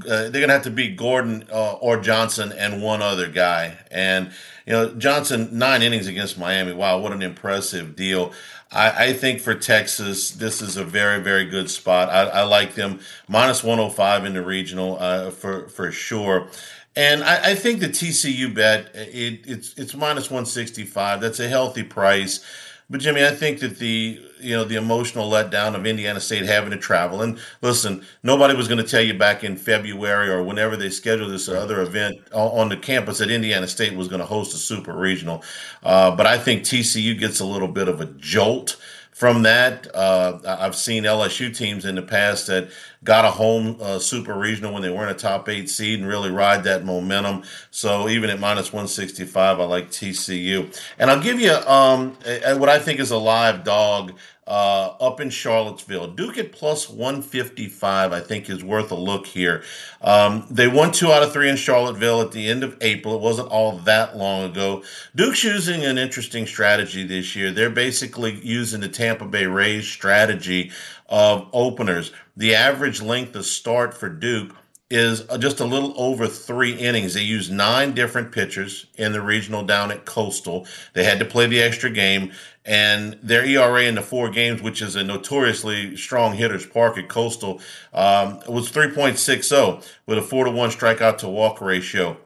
uh, 0.02 0.28
they're 0.28 0.30
going 0.30 0.48
to 0.48 0.54
have 0.54 0.62
to 0.62 0.70
beat 0.70 0.96
Gordon 0.96 1.46
uh, 1.52 1.74
or 1.74 1.98
Johnson 1.98 2.52
and 2.52 2.82
one 2.82 3.02
other 3.02 3.28
guy. 3.28 3.78
And, 3.90 4.32
you 4.66 4.72
know, 4.72 4.94
Johnson, 4.94 5.48
nine 5.52 5.82
innings 5.82 6.06
against 6.06 6.38
Miami. 6.38 6.72
Wow, 6.72 6.98
what 6.98 7.12
an 7.12 7.22
impressive 7.22 7.96
deal. 7.96 8.32
I, 8.72 9.06
I 9.06 9.12
think 9.12 9.40
for 9.40 9.54
Texas, 9.54 10.30
this 10.30 10.60
is 10.60 10.76
a 10.76 10.84
very, 10.84 11.22
very 11.22 11.44
good 11.44 11.70
spot. 11.70 12.08
I, 12.08 12.22
I 12.22 12.42
like 12.42 12.74
them 12.74 13.00
minus 13.28 13.62
105 13.62 14.24
in 14.24 14.34
the 14.34 14.42
regional 14.42 14.98
uh, 14.98 15.30
for, 15.30 15.68
for 15.68 15.92
sure. 15.92 16.48
And 16.96 17.24
I, 17.24 17.50
I, 17.50 17.54
think 17.56 17.80
the 17.80 17.88
TCU 17.88 18.54
bet 18.54 18.94
it, 18.94 19.40
it's 19.46 19.74
it's 19.76 19.96
minus 19.96 20.30
one 20.30 20.46
sixty 20.46 20.84
five. 20.84 21.20
That's 21.20 21.40
a 21.40 21.48
healthy 21.48 21.82
price. 21.82 22.44
But 22.88 23.00
Jimmy, 23.00 23.24
I 23.24 23.32
think 23.32 23.58
that 23.60 23.78
the 23.78 24.22
you 24.44 24.54
know 24.54 24.64
the 24.64 24.76
emotional 24.76 25.30
letdown 25.30 25.74
of 25.74 25.86
Indiana 25.86 26.20
State 26.20 26.44
having 26.44 26.70
to 26.70 26.76
travel 26.76 27.22
and 27.22 27.38
listen, 27.62 28.04
nobody 28.22 28.54
was 28.54 28.68
going 28.68 28.82
to 28.82 28.88
tell 28.88 29.00
you 29.00 29.14
back 29.14 29.42
in 29.42 29.56
February 29.56 30.28
or 30.28 30.42
whenever 30.42 30.76
they 30.76 30.90
scheduled 30.90 31.30
this 31.30 31.48
other 31.48 31.80
event 31.80 32.16
on 32.32 32.68
the 32.68 32.76
campus 32.76 33.18
that 33.18 33.30
Indiana 33.30 33.66
State 33.66 33.94
was 33.94 34.08
going 34.08 34.20
to 34.20 34.26
host 34.26 34.54
a 34.54 34.58
super 34.58 34.94
regional. 34.94 35.42
Uh, 35.82 36.14
but 36.14 36.26
I 36.26 36.38
think 36.38 36.62
TCU 36.62 37.18
gets 37.18 37.40
a 37.40 37.44
little 37.44 37.68
bit 37.68 37.88
of 37.88 38.00
a 38.00 38.06
jolt 38.06 38.76
from 39.14 39.42
that. 39.44 39.86
Uh, 39.94 40.40
I've 40.44 40.74
seen 40.74 41.04
LSU 41.04 41.56
teams 41.56 41.84
in 41.84 41.94
the 41.94 42.02
past 42.02 42.48
that 42.48 42.68
got 43.04 43.24
a 43.24 43.30
home 43.30 43.76
uh, 43.80 44.00
super 44.00 44.34
regional 44.34 44.72
when 44.72 44.82
they 44.82 44.90
weren't 44.90 45.10
a 45.10 45.14
top 45.14 45.48
eight 45.48 45.70
seed 45.70 46.00
and 46.00 46.08
really 46.08 46.30
ride 46.30 46.64
that 46.64 46.84
momentum. 46.84 47.44
So 47.70 48.08
even 48.08 48.28
at 48.28 48.40
minus 48.40 48.72
165, 48.72 49.60
I 49.60 49.64
like 49.64 49.90
TCU. 49.90 50.76
And 50.98 51.10
I'll 51.10 51.22
give 51.22 51.38
you 51.38 51.52
um, 51.52 52.16
what 52.58 52.68
I 52.68 52.80
think 52.80 52.98
is 52.98 53.12
a 53.12 53.16
live 53.16 53.62
dog 53.62 54.14
uh, 54.46 54.94
up 55.00 55.20
in 55.20 55.30
Charlottesville. 55.30 56.08
Duke 56.08 56.36
at 56.36 56.52
plus 56.52 56.88
155, 56.88 58.12
I 58.12 58.20
think, 58.20 58.50
is 58.50 58.62
worth 58.62 58.90
a 58.90 58.96
look 58.96 59.26
here. 59.26 59.62
Um, 60.02 60.46
they 60.50 60.68
won 60.68 60.92
two 60.92 61.12
out 61.12 61.22
of 61.22 61.32
three 61.32 61.48
in 61.48 61.56
Charlottesville 61.56 62.20
at 62.20 62.32
the 62.32 62.48
end 62.48 62.62
of 62.62 62.76
April. 62.80 63.14
It 63.14 63.22
wasn't 63.22 63.48
all 63.48 63.78
that 63.78 64.16
long 64.16 64.50
ago. 64.50 64.82
Duke's 65.14 65.44
using 65.44 65.84
an 65.84 65.98
interesting 65.98 66.46
strategy 66.46 67.04
this 67.04 67.34
year. 67.34 67.50
They're 67.50 67.70
basically 67.70 68.34
using 68.42 68.80
the 68.80 68.88
Tampa 68.88 69.26
Bay 69.26 69.46
Rays 69.46 69.86
strategy 69.88 70.70
of 71.08 71.48
openers. 71.52 72.12
The 72.36 72.54
average 72.54 73.00
length 73.00 73.34
of 73.36 73.46
start 73.46 73.94
for 73.94 74.08
Duke 74.08 74.54
is 74.90 75.22
just 75.38 75.60
a 75.60 75.64
little 75.64 75.94
over 75.96 76.26
three 76.26 76.74
innings. 76.74 77.14
They 77.14 77.22
used 77.22 77.50
nine 77.50 77.94
different 77.94 78.32
pitchers 78.32 78.86
in 78.96 79.12
the 79.12 79.22
regional 79.22 79.64
down 79.64 79.90
at 79.90 80.04
Coastal. 80.04 80.66
They 80.92 81.04
had 81.04 81.18
to 81.18 81.24
play 81.24 81.46
the 81.46 81.62
extra 81.62 81.90
game, 81.90 82.32
and 82.64 83.18
their 83.22 83.44
ERA 83.44 83.82
in 83.82 83.94
the 83.94 84.02
four 84.02 84.30
games, 84.30 84.62
which 84.62 84.80
is 84.80 84.96
a 84.96 85.04
notoriously 85.04 85.96
strong 85.96 86.34
hitters 86.34 86.64
park 86.64 86.96
at 86.96 87.08
Coastal, 87.08 87.60
um, 87.92 88.40
was 88.48 88.70
3.60 88.70 89.86
with 90.06 90.18
a 90.18 90.22
four 90.22 90.44
to 90.44 90.50
one 90.50 90.70
strikeout 90.70 91.18
to 91.18 91.28
walk 91.28 91.60
ratio. 91.60 92.16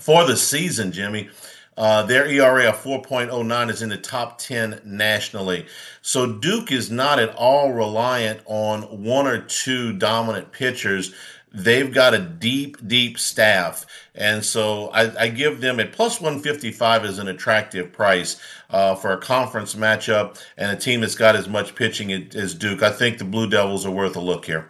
For 0.00 0.24
the 0.24 0.36
season, 0.36 0.92
Jimmy, 0.92 1.28
uh, 1.76 2.02
their 2.02 2.26
ERA 2.26 2.70
of 2.70 2.82
4.09 2.82 3.70
is 3.70 3.82
in 3.82 3.88
the 3.88 3.96
top 3.96 4.38
10 4.38 4.80
nationally. 4.84 5.66
So 6.02 6.32
Duke 6.32 6.72
is 6.72 6.90
not 6.90 7.20
at 7.20 7.34
all 7.36 7.72
reliant 7.72 8.40
on 8.46 8.82
one 9.04 9.28
or 9.28 9.42
two 9.42 9.92
dominant 9.92 10.50
pitchers 10.50 11.14
They've 11.52 11.92
got 11.92 12.14
a 12.14 12.18
deep, 12.18 12.76
deep 12.86 13.18
staff. 13.18 13.86
And 14.14 14.44
so 14.44 14.88
I, 14.88 15.24
I 15.24 15.28
give 15.28 15.60
them 15.60 15.80
a 15.80 15.86
plus 15.86 16.20
155 16.20 17.04
as 17.04 17.18
an 17.18 17.28
attractive 17.28 17.92
price 17.92 18.40
uh, 18.70 18.94
for 18.94 19.12
a 19.12 19.18
conference 19.18 19.74
matchup 19.74 20.42
and 20.56 20.70
a 20.70 20.76
team 20.76 21.00
that's 21.00 21.14
got 21.14 21.36
as 21.36 21.48
much 21.48 21.74
pitching 21.74 22.12
as 22.34 22.54
Duke. 22.54 22.82
I 22.82 22.90
think 22.90 23.18
the 23.18 23.24
Blue 23.24 23.48
Devils 23.48 23.86
are 23.86 23.90
worth 23.90 24.16
a 24.16 24.20
look 24.20 24.44
here. 24.44 24.68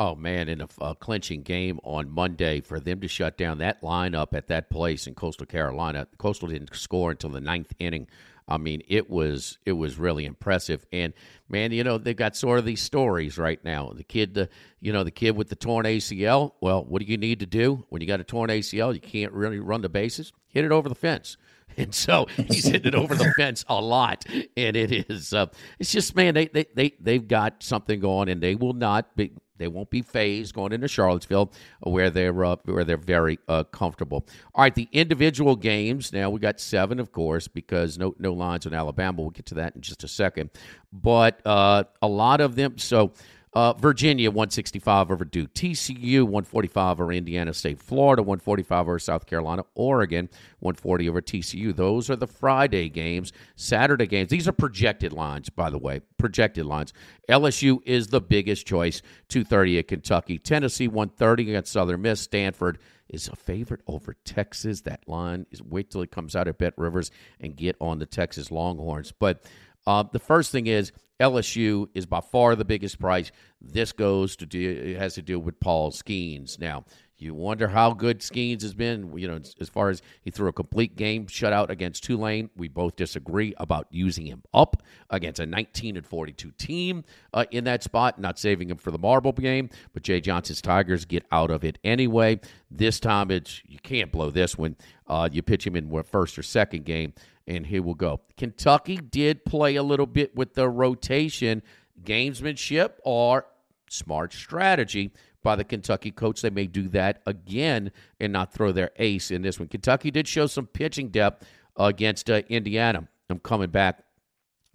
Oh 0.00 0.14
man, 0.14 0.48
in 0.48 0.60
a, 0.60 0.68
a, 0.80 0.94
clinching 0.94 1.42
game 1.42 1.80
on 1.82 2.08
Monday 2.08 2.60
for 2.60 2.78
them 2.78 3.00
to 3.00 3.08
shut 3.08 3.36
down 3.36 3.58
that 3.58 3.82
lineup 3.82 4.28
at 4.32 4.46
that 4.46 4.70
place 4.70 5.08
in 5.08 5.14
Coastal 5.16 5.46
Carolina. 5.46 6.06
Coastal 6.18 6.46
didn't 6.48 6.72
score 6.76 7.10
until 7.10 7.30
the 7.30 7.40
ninth 7.40 7.74
inning. 7.80 8.06
I 8.48 8.56
mean, 8.56 8.82
it 8.88 9.10
was 9.10 9.58
it 9.66 9.72
was 9.72 9.98
really 9.98 10.24
impressive. 10.24 10.86
And 10.92 11.12
man, 11.48 11.70
you 11.70 11.84
know, 11.84 11.98
they've 11.98 12.16
got 12.16 12.34
sort 12.34 12.58
of 12.58 12.64
these 12.64 12.80
stories 12.80 13.36
right 13.36 13.62
now. 13.62 13.92
The 13.94 14.04
kid, 14.04 14.34
the 14.34 14.48
you 14.80 14.92
know, 14.92 15.04
the 15.04 15.10
kid 15.10 15.36
with 15.36 15.50
the 15.50 15.56
torn 15.56 15.84
ACL. 15.84 16.52
Well, 16.60 16.84
what 16.84 17.02
do 17.02 17.06
you 17.06 17.18
need 17.18 17.40
to 17.40 17.46
do 17.46 17.84
when 17.90 18.00
you 18.00 18.08
got 18.08 18.20
a 18.20 18.24
torn 18.24 18.48
ACL? 18.50 18.94
You 18.94 19.00
can't 19.00 19.32
really 19.32 19.60
run 19.60 19.82
the 19.82 19.88
bases. 19.88 20.32
Hit 20.48 20.64
it 20.64 20.72
over 20.72 20.88
the 20.88 20.94
fence. 20.94 21.36
And 21.76 21.94
so 21.94 22.26
he's 22.34 22.64
hitting 22.64 22.88
it 22.88 22.94
over 22.96 23.14
the 23.14 23.32
fence 23.36 23.64
a 23.68 23.80
lot, 23.80 24.24
and 24.56 24.76
it 24.76 24.90
is. 25.10 25.32
Uh, 25.32 25.46
it's 25.78 25.92
just 25.92 26.16
man, 26.16 26.34
they 26.34 26.46
they 26.48 26.66
they 26.74 26.94
they've 26.98 27.28
got 27.28 27.62
something 27.62 28.00
going, 28.00 28.28
and 28.30 28.42
they 28.42 28.56
will 28.56 28.72
not 28.72 29.14
be 29.14 29.32
they 29.58 29.68
won't 29.68 29.90
be 29.90 30.02
phased 30.02 30.54
going 30.54 30.72
into 30.72 30.88
Charlottesville, 30.88 31.52
where 31.80 32.10
they're 32.10 32.44
uh, 32.44 32.56
where 32.64 32.84
they're 32.84 32.96
very 32.96 33.38
uh, 33.48 33.64
comfortable. 33.64 34.26
All 34.54 34.62
right, 34.62 34.74
the 34.74 34.88
individual 34.92 35.56
games. 35.56 36.12
Now 36.12 36.30
we 36.30 36.40
got 36.40 36.60
seven, 36.60 37.00
of 37.00 37.12
course, 37.12 37.48
because 37.48 37.98
no 37.98 38.14
no 38.18 38.32
lines 38.32 38.66
on 38.66 38.74
Alabama. 38.74 39.20
We'll 39.22 39.30
get 39.30 39.46
to 39.46 39.54
that 39.56 39.74
in 39.74 39.82
just 39.82 40.04
a 40.04 40.08
second. 40.08 40.50
But 40.92 41.40
uh, 41.46 41.84
a 42.00 42.08
lot 42.08 42.40
of 42.40 42.56
them. 42.56 42.78
So 42.78 43.12
uh, 43.58 43.72
Virginia 43.72 44.30
165 44.30 45.10
over 45.10 45.24
Duke, 45.24 45.52
TCU 45.52 46.22
145 46.22 47.00
over 47.00 47.12
Indiana 47.12 47.52
State, 47.52 47.80
Florida 47.80 48.22
145 48.22 48.82
over 48.82 49.00
South 49.00 49.26
Carolina, 49.26 49.64
Oregon 49.74 50.28
140 50.60 51.08
over 51.08 51.20
TCU. 51.20 51.74
Those 51.74 52.08
are 52.08 52.14
the 52.14 52.28
Friday 52.28 52.88
games. 52.88 53.32
Saturday 53.56 54.06
games. 54.06 54.28
These 54.28 54.46
are 54.46 54.52
projected 54.52 55.12
lines, 55.12 55.50
by 55.50 55.70
the 55.70 55.78
way. 55.78 56.02
Projected 56.18 56.66
lines. 56.66 56.92
LSU 57.28 57.80
is 57.84 58.06
the 58.06 58.20
biggest 58.20 58.64
choice. 58.64 59.02
230 59.26 59.80
at 59.80 59.88
Kentucky, 59.88 60.38
Tennessee 60.38 60.86
130 60.86 61.50
against 61.50 61.72
Southern 61.72 62.02
Miss, 62.02 62.20
Stanford 62.20 62.78
is 63.08 63.26
a 63.26 63.34
favorite 63.34 63.80
over 63.88 64.14
Texas. 64.24 64.82
That 64.82 65.00
line 65.08 65.46
is 65.50 65.60
wait 65.60 65.90
till 65.90 66.02
it 66.02 66.12
comes 66.12 66.36
out 66.36 66.46
at 66.46 66.58
Bet 66.58 66.74
Rivers 66.76 67.10
and 67.40 67.56
get 67.56 67.74
on 67.80 67.98
the 67.98 68.06
Texas 68.06 68.52
Longhorns. 68.52 69.10
But 69.10 69.42
uh, 69.84 70.04
the 70.04 70.20
first 70.20 70.52
thing 70.52 70.68
is 70.68 70.92
LSU 71.20 71.88
is 71.94 72.06
by 72.06 72.20
far 72.20 72.54
the 72.54 72.64
biggest 72.64 72.98
price. 73.00 73.30
This 73.60 73.92
goes 73.92 74.36
to 74.36 74.46
do, 74.46 74.94
has 74.98 75.14
to 75.14 75.22
do 75.22 75.40
with 75.40 75.58
Paul 75.60 75.90
Skenes. 75.90 76.58
Now, 76.58 76.84
you 77.20 77.34
wonder 77.34 77.66
how 77.66 77.92
good 77.92 78.20
Skenes 78.20 78.62
has 78.62 78.74
been. 78.74 79.12
You 79.18 79.26
know, 79.26 79.40
as 79.60 79.68
far 79.68 79.88
as 79.88 80.00
he 80.22 80.30
threw 80.30 80.48
a 80.48 80.52
complete 80.52 80.94
game 80.94 81.26
shutout 81.26 81.68
against 81.68 82.04
Tulane, 82.04 82.48
we 82.56 82.68
both 82.68 82.94
disagree 82.94 83.54
about 83.56 83.88
using 83.90 84.26
him 84.26 84.44
up 84.54 84.84
against 85.10 85.40
a 85.40 85.46
19 85.46 85.96
and 85.96 86.06
42 86.06 86.52
team 86.52 87.04
uh, 87.34 87.44
in 87.50 87.64
that 87.64 87.82
spot, 87.82 88.20
not 88.20 88.38
saving 88.38 88.70
him 88.70 88.76
for 88.76 88.92
the 88.92 88.98
marble 88.98 89.32
game. 89.32 89.68
But 89.92 90.04
Jay 90.04 90.20
Johnson's 90.20 90.62
Tigers 90.62 91.04
get 91.04 91.26
out 91.32 91.50
of 91.50 91.64
it 91.64 91.78
anyway. 91.82 92.38
This 92.70 93.00
time, 93.00 93.32
it's 93.32 93.62
you 93.66 93.80
can't 93.80 94.12
blow 94.12 94.30
this 94.30 94.56
one. 94.56 94.76
Uh, 95.08 95.28
you 95.32 95.42
pitch 95.42 95.66
him 95.66 95.74
in 95.74 95.90
first 96.04 96.38
or 96.38 96.44
second 96.44 96.84
game 96.84 97.14
and 97.48 97.66
here 97.66 97.82
we'll 97.82 97.94
go. 97.94 98.20
Kentucky 98.36 98.96
did 98.96 99.44
play 99.44 99.74
a 99.76 99.82
little 99.82 100.06
bit 100.06 100.36
with 100.36 100.54
the 100.54 100.68
rotation, 100.68 101.62
gamesmanship, 102.04 102.92
or 103.04 103.46
smart 103.88 104.34
strategy 104.34 105.12
by 105.42 105.56
the 105.56 105.64
Kentucky 105.64 106.10
coach. 106.10 106.42
They 106.42 106.50
may 106.50 106.66
do 106.66 106.88
that 106.88 107.22
again 107.26 107.90
and 108.20 108.32
not 108.34 108.52
throw 108.52 108.70
their 108.70 108.90
ace 108.96 109.30
in 109.30 109.40
this 109.42 109.58
one. 109.58 109.68
Kentucky 109.68 110.10
did 110.10 110.28
show 110.28 110.46
some 110.46 110.66
pitching 110.66 111.08
depth 111.08 111.46
against 111.76 112.30
uh, 112.30 112.42
Indiana. 112.48 113.08
I'm 113.30 113.38
coming 113.38 113.70
back 113.70 114.04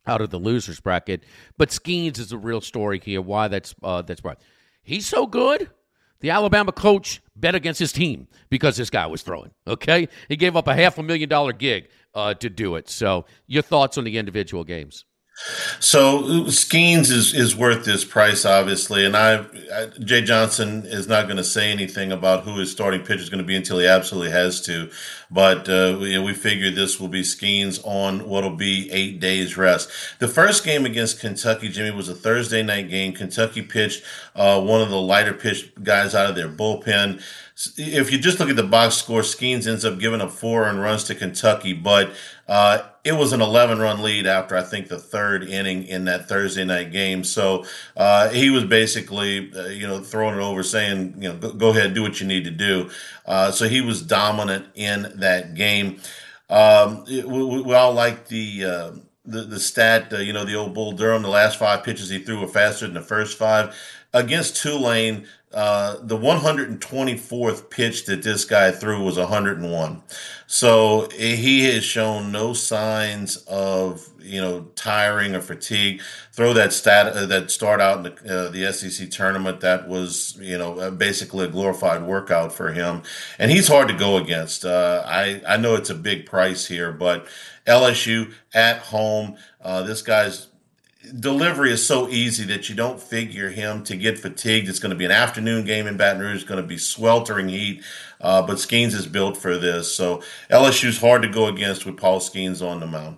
out 0.07 0.21
of 0.21 0.31
the 0.31 0.39
losers 0.39 0.79
bracket, 0.79 1.23
but 1.57 1.69
Skenes 1.69 2.17
is 2.17 2.31
a 2.31 2.37
real 2.37 2.59
story 2.59 2.99
here. 3.03 3.21
Why 3.21 3.47
that's 3.47 3.75
uh, 3.83 4.01
that's 4.01 4.23
right. 4.23 4.37
He's 4.81 5.05
so 5.05 5.27
good. 5.27 5.69
The 6.23 6.29
Alabama 6.29 6.71
coach 6.71 7.21
bet 7.35 7.53
against 7.53 7.81
his 7.81 7.91
team 7.91 8.29
because 8.49 8.77
this 8.77 8.89
guy 8.89 9.05
was 9.07 9.23
throwing. 9.23 9.51
Okay, 9.67 10.07
he 10.29 10.37
gave 10.37 10.55
up 10.55 10.69
a 10.69 10.73
half 10.73 10.97
a 10.97 11.03
million 11.03 11.27
dollar 11.27 11.51
gig 11.51 11.89
uh, 12.15 12.33
to 12.35 12.49
do 12.49 12.75
it. 12.77 12.89
So, 12.89 13.25
your 13.45 13.61
thoughts 13.61 13.97
on 13.97 14.05
the 14.05 14.17
individual 14.17 14.63
games? 14.63 15.03
So 15.79 16.21
Skenes 16.45 17.11
is 17.11 17.33
is 17.33 17.55
worth 17.55 17.85
this 17.85 18.05
price, 18.05 18.45
obviously, 18.45 19.03
and 19.03 19.17
I, 19.17 19.39
I 19.73 19.87
Jay 19.99 20.21
Johnson 20.21 20.83
is 20.85 21.07
not 21.07 21.25
going 21.25 21.37
to 21.37 21.43
say 21.43 21.71
anything 21.71 22.11
about 22.11 22.43
who 22.43 22.59
his 22.59 22.71
starting 22.71 23.01
pitcher 23.01 23.23
is 23.23 23.29
going 23.29 23.41
to 23.41 23.47
be 23.47 23.55
until 23.55 23.79
he 23.79 23.87
absolutely 23.87 24.31
has 24.31 24.61
to. 24.61 24.91
But 25.33 25.67
uh, 25.67 25.97
we, 25.99 26.17
we 26.19 26.33
figure 26.33 26.69
this 26.69 26.99
will 26.99 27.07
be 27.07 27.23
Skenes 27.23 27.79
on 27.83 28.29
what'll 28.29 28.55
be 28.55 28.91
eight 28.91 29.19
days 29.19 29.57
rest. 29.57 29.89
The 30.19 30.27
first 30.27 30.63
game 30.63 30.85
against 30.85 31.19
Kentucky, 31.19 31.69
Jimmy, 31.69 31.89
was 31.89 32.07
a 32.07 32.13
Thursday 32.13 32.61
night 32.61 32.89
game. 32.89 33.13
Kentucky 33.13 33.63
pitched 33.63 34.03
uh, 34.35 34.61
one 34.61 34.81
of 34.81 34.89
the 34.89 35.01
lighter 35.01 35.33
pitch 35.33 35.71
guys 35.81 36.13
out 36.13 36.29
of 36.29 36.35
their 36.35 36.49
bullpen 36.49 37.21
if 37.77 38.11
you 38.11 38.17
just 38.17 38.39
look 38.39 38.49
at 38.49 38.55
the 38.55 38.63
box 38.63 38.95
score, 38.95 39.21
Skenes 39.21 39.67
ends 39.67 39.85
up 39.85 39.99
giving 39.99 40.21
up 40.21 40.31
four 40.31 40.67
and 40.67 40.81
runs 40.81 41.03
to 41.05 41.15
Kentucky, 41.15 41.71
but 41.73 42.11
uh, 42.47 42.79
it 43.03 43.13
was 43.13 43.31
an 43.31 43.41
11 43.41 43.77
run 43.77 44.01
lead 44.01 44.25
after 44.25 44.57
I 44.57 44.63
think 44.63 44.87
the 44.87 44.97
third 44.97 45.43
inning 45.43 45.83
in 45.85 46.05
that 46.05 46.27
Thursday 46.27 46.65
night 46.65 46.91
game. 46.91 47.23
So 47.23 47.65
uh, 47.95 48.29
he 48.29 48.49
was 48.49 48.63
basically, 48.65 49.51
uh, 49.53 49.67
you 49.67 49.87
know, 49.87 49.99
throwing 49.99 50.35
it 50.35 50.41
over, 50.41 50.63
saying, 50.63 51.13
you 51.19 51.29
know, 51.29 51.37
go, 51.37 51.53
go 51.53 51.69
ahead, 51.69 51.93
do 51.93 52.01
what 52.01 52.19
you 52.19 52.25
need 52.25 52.43
to 52.45 52.51
do. 52.51 52.89
Uh, 53.25 53.51
so 53.51 53.69
he 53.69 53.81
was 53.81 54.01
dominant 54.01 54.65
in 54.73 55.11
that 55.23 55.55
game. 55.55 55.99
Um, 56.49 57.03
we, 57.05 57.23
we, 57.23 57.73
all 57.73 57.93
like 57.93 58.27
the 58.27 58.65
uh, 58.65 58.91
the, 59.25 59.41
the 59.41 59.59
stat, 59.59 60.13
uh, 60.13 60.17
you 60.17 60.33
know, 60.33 60.45
the 60.45 60.55
old 60.55 60.73
Bull 60.73 60.91
Durham, 60.91 61.23
the 61.23 61.29
last 61.29 61.57
five 61.57 61.83
pitches 61.83 62.09
he 62.09 62.19
threw 62.19 62.41
were 62.41 62.47
faster 62.47 62.85
than 62.85 62.93
the 62.93 63.01
first 63.01 63.37
five. 63.37 63.75
Against 64.13 64.61
Tulane, 64.61 65.25
uh, 65.53 65.97
the 66.01 66.17
124th 66.17 67.69
pitch 67.69 68.05
that 68.05 68.23
this 68.23 68.45
guy 68.45 68.71
threw 68.71 69.03
was 69.03 69.17
101. 69.17 70.03
So 70.47 71.09
he 71.11 71.65
has 71.65 71.83
shown 71.83 72.31
no 72.31 72.53
signs 72.53 73.37
of 73.37 74.07
you 74.19 74.41
know 74.41 74.61
tiring 74.75 75.35
or 75.35 75.41
fatigue. 75.41 76.01
Throw 76.31 76.53
that 76.53 76.73
stat 76.73 77.07
uh, 77.07 77.25
that 77.27 77.51
start 77.51 77.81
out 77.81 77.97
in 77.97 78.03
the, 78.03 78.47
uh, 78.47 78.49
the 78.49 78.71
SEC 78.73 79.09
tournament 79.11 79.59
that 79.59 79.87
was 79.87 80.37
you 80.39 80.57
know 80.57 80.79
uh, 80.79 80.91
basically 80.91 81.45
a 81.45 81.49
glorified 81.49 82.03
workout 82.03 82.53
for 82.53 82.71
him, 82.71 83.03
and 83.37 83.51
he's 83.51 83.67
hard 83.67 83.87
to 83.89 83.93
go 83.93 84.17
against. 84.17 84.65
Uh, 84.65 85.03
I 85.05 85.41
I 85.47 85.57
know 85.57 85.75
it's 85.75 85.89
a 85.89 85.95
big 85.95 86.25
price 86.25 86.65
here, 86.65 86.91
but 86.91 87.27
LSU 87.67 88.33
at 88.53 88.79
home. 88.79 89.37
Uh, 89.61 89.83
this 89.83 90.01
guy's 90.01 90.47
delivery 91.19 91.71
is 91.71 91.85
so 91.85 92.07
easy 92.07 92.45
that 92.45 92.69
you 92.69 92.75
don't 92.75 93.01
figure 93.01 93.49
him 93.49 93.83
to 93.83 93.95
get 93.95 94.19
fatigued. 94.19 94.69
It's 94.69 94.79
going 94.79 94.91
to 94.91 94.95
be 94.97 95.05
an 95.05 95.11
afternoon 95.11 95.65
game 95.65 95.87
in 95.87 95.97
Baton 95.97 96.21
Rouge. 96.21 96.41
It's 96.41 96.43
going 96.43 96.61
to 96.61 96.67
be 96.67 96.77
sweltering 96.77 97.49
heat. 97.49 97.83
Uh, 98.21 98.41
but 98.41 98.57
Skenes 98.57 98.93
is 98.93 99.07
built 99.07 99.37
for 99.37 99.57
this. 99.57 99.93
So 99.93 100.21
LSU's 100.49 100.99
hard 100.99 101.21
to 101.23 101.27
go 101.27 101.47
against 101.47 101.85
with 101.85 101.97
Paul 101.97 102.19
Skenes 102.19 102.65
on 102.65 102.79
the 102.79 102.87
mound. 102.87 103.17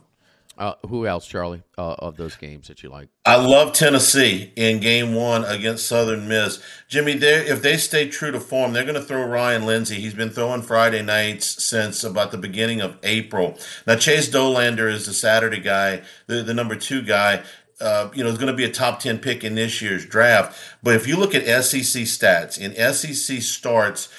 Uh, 0.57 0.73
who 0.87 1.05
else, 1.05 1.27
Charlie, 1.27 1.63
uh, 1.77 1.95
of 1.99 2.15
those 2.15 2.37
games 2.37 2.69
that 2.69 2.81
you 2.81 2.87
like? 2.87 3.09
I 3.25 3.35
love 3.35 3.73
Tennessee 3.73 4.53
in 4.55 4.79
Game 4.79 5.13
One 5.13 5.43
against 5.43 5.85
Southern 5.85 6.29
Miss. 6.29 6.63
Jimmy, 6.87 7.11
if 7.11 7.61
they 7.61 7.75
stay 7.75 8.07
true 8.07 8.31
to 8.31 8.39
form, 8.39 8.71
they're 8.71 8.85
going 8.85 8.95
to 8.95 9.01
throw 9.01 9.25
Ryan 9.25 9.65
Lindsay. 9.65 9.95
He's 9.95 10.13
been 10.13 10.29
throwing 10.29 10.61
Friday 10.61 11.01
nights 11.01 11.61
since 11.61 12.05
about 12.05 12.31
the 12.31 12.37
beginning 12.37 12.79
of 12.79 12.97
April. 13.03 13.57
Now 13.85 13.97
Chase 13.97 14.29
Dollander 14.29 14.89
is 14.89 15.05
the 15.05 15.13
Saturday 15.13 15.59
guy, 15.59 16.03
the, 16.27 16.41
the 16.41 16.53
number 16.53 16.77
two 16.77 17.01
guy 17.01 17.43
uh, 17.81 18.09
you 18.13 18.23
know, 18.23 18.29
is 18.29 18.37
going 18.37 18.51
to 18.51 18.53
be 18.53 18.63
a 18.63 18.71
top 18.71 18.99
10 18.99 19.19
pick 19.19 19.43
in 19.43 19.55
this 19.55 19.81
year's 19.81 20.05
draft. 20.05 20.57
But 20.81 20.95
if 20.95 21.07
you 21.07 21.17
look 21.17 21.35
at 21.35 21.43
SEC 21.63 22.03
stats, 22.03 22.59
in 22.59 22.73
SEC 22.93 23.41
starts, 23.41 24.09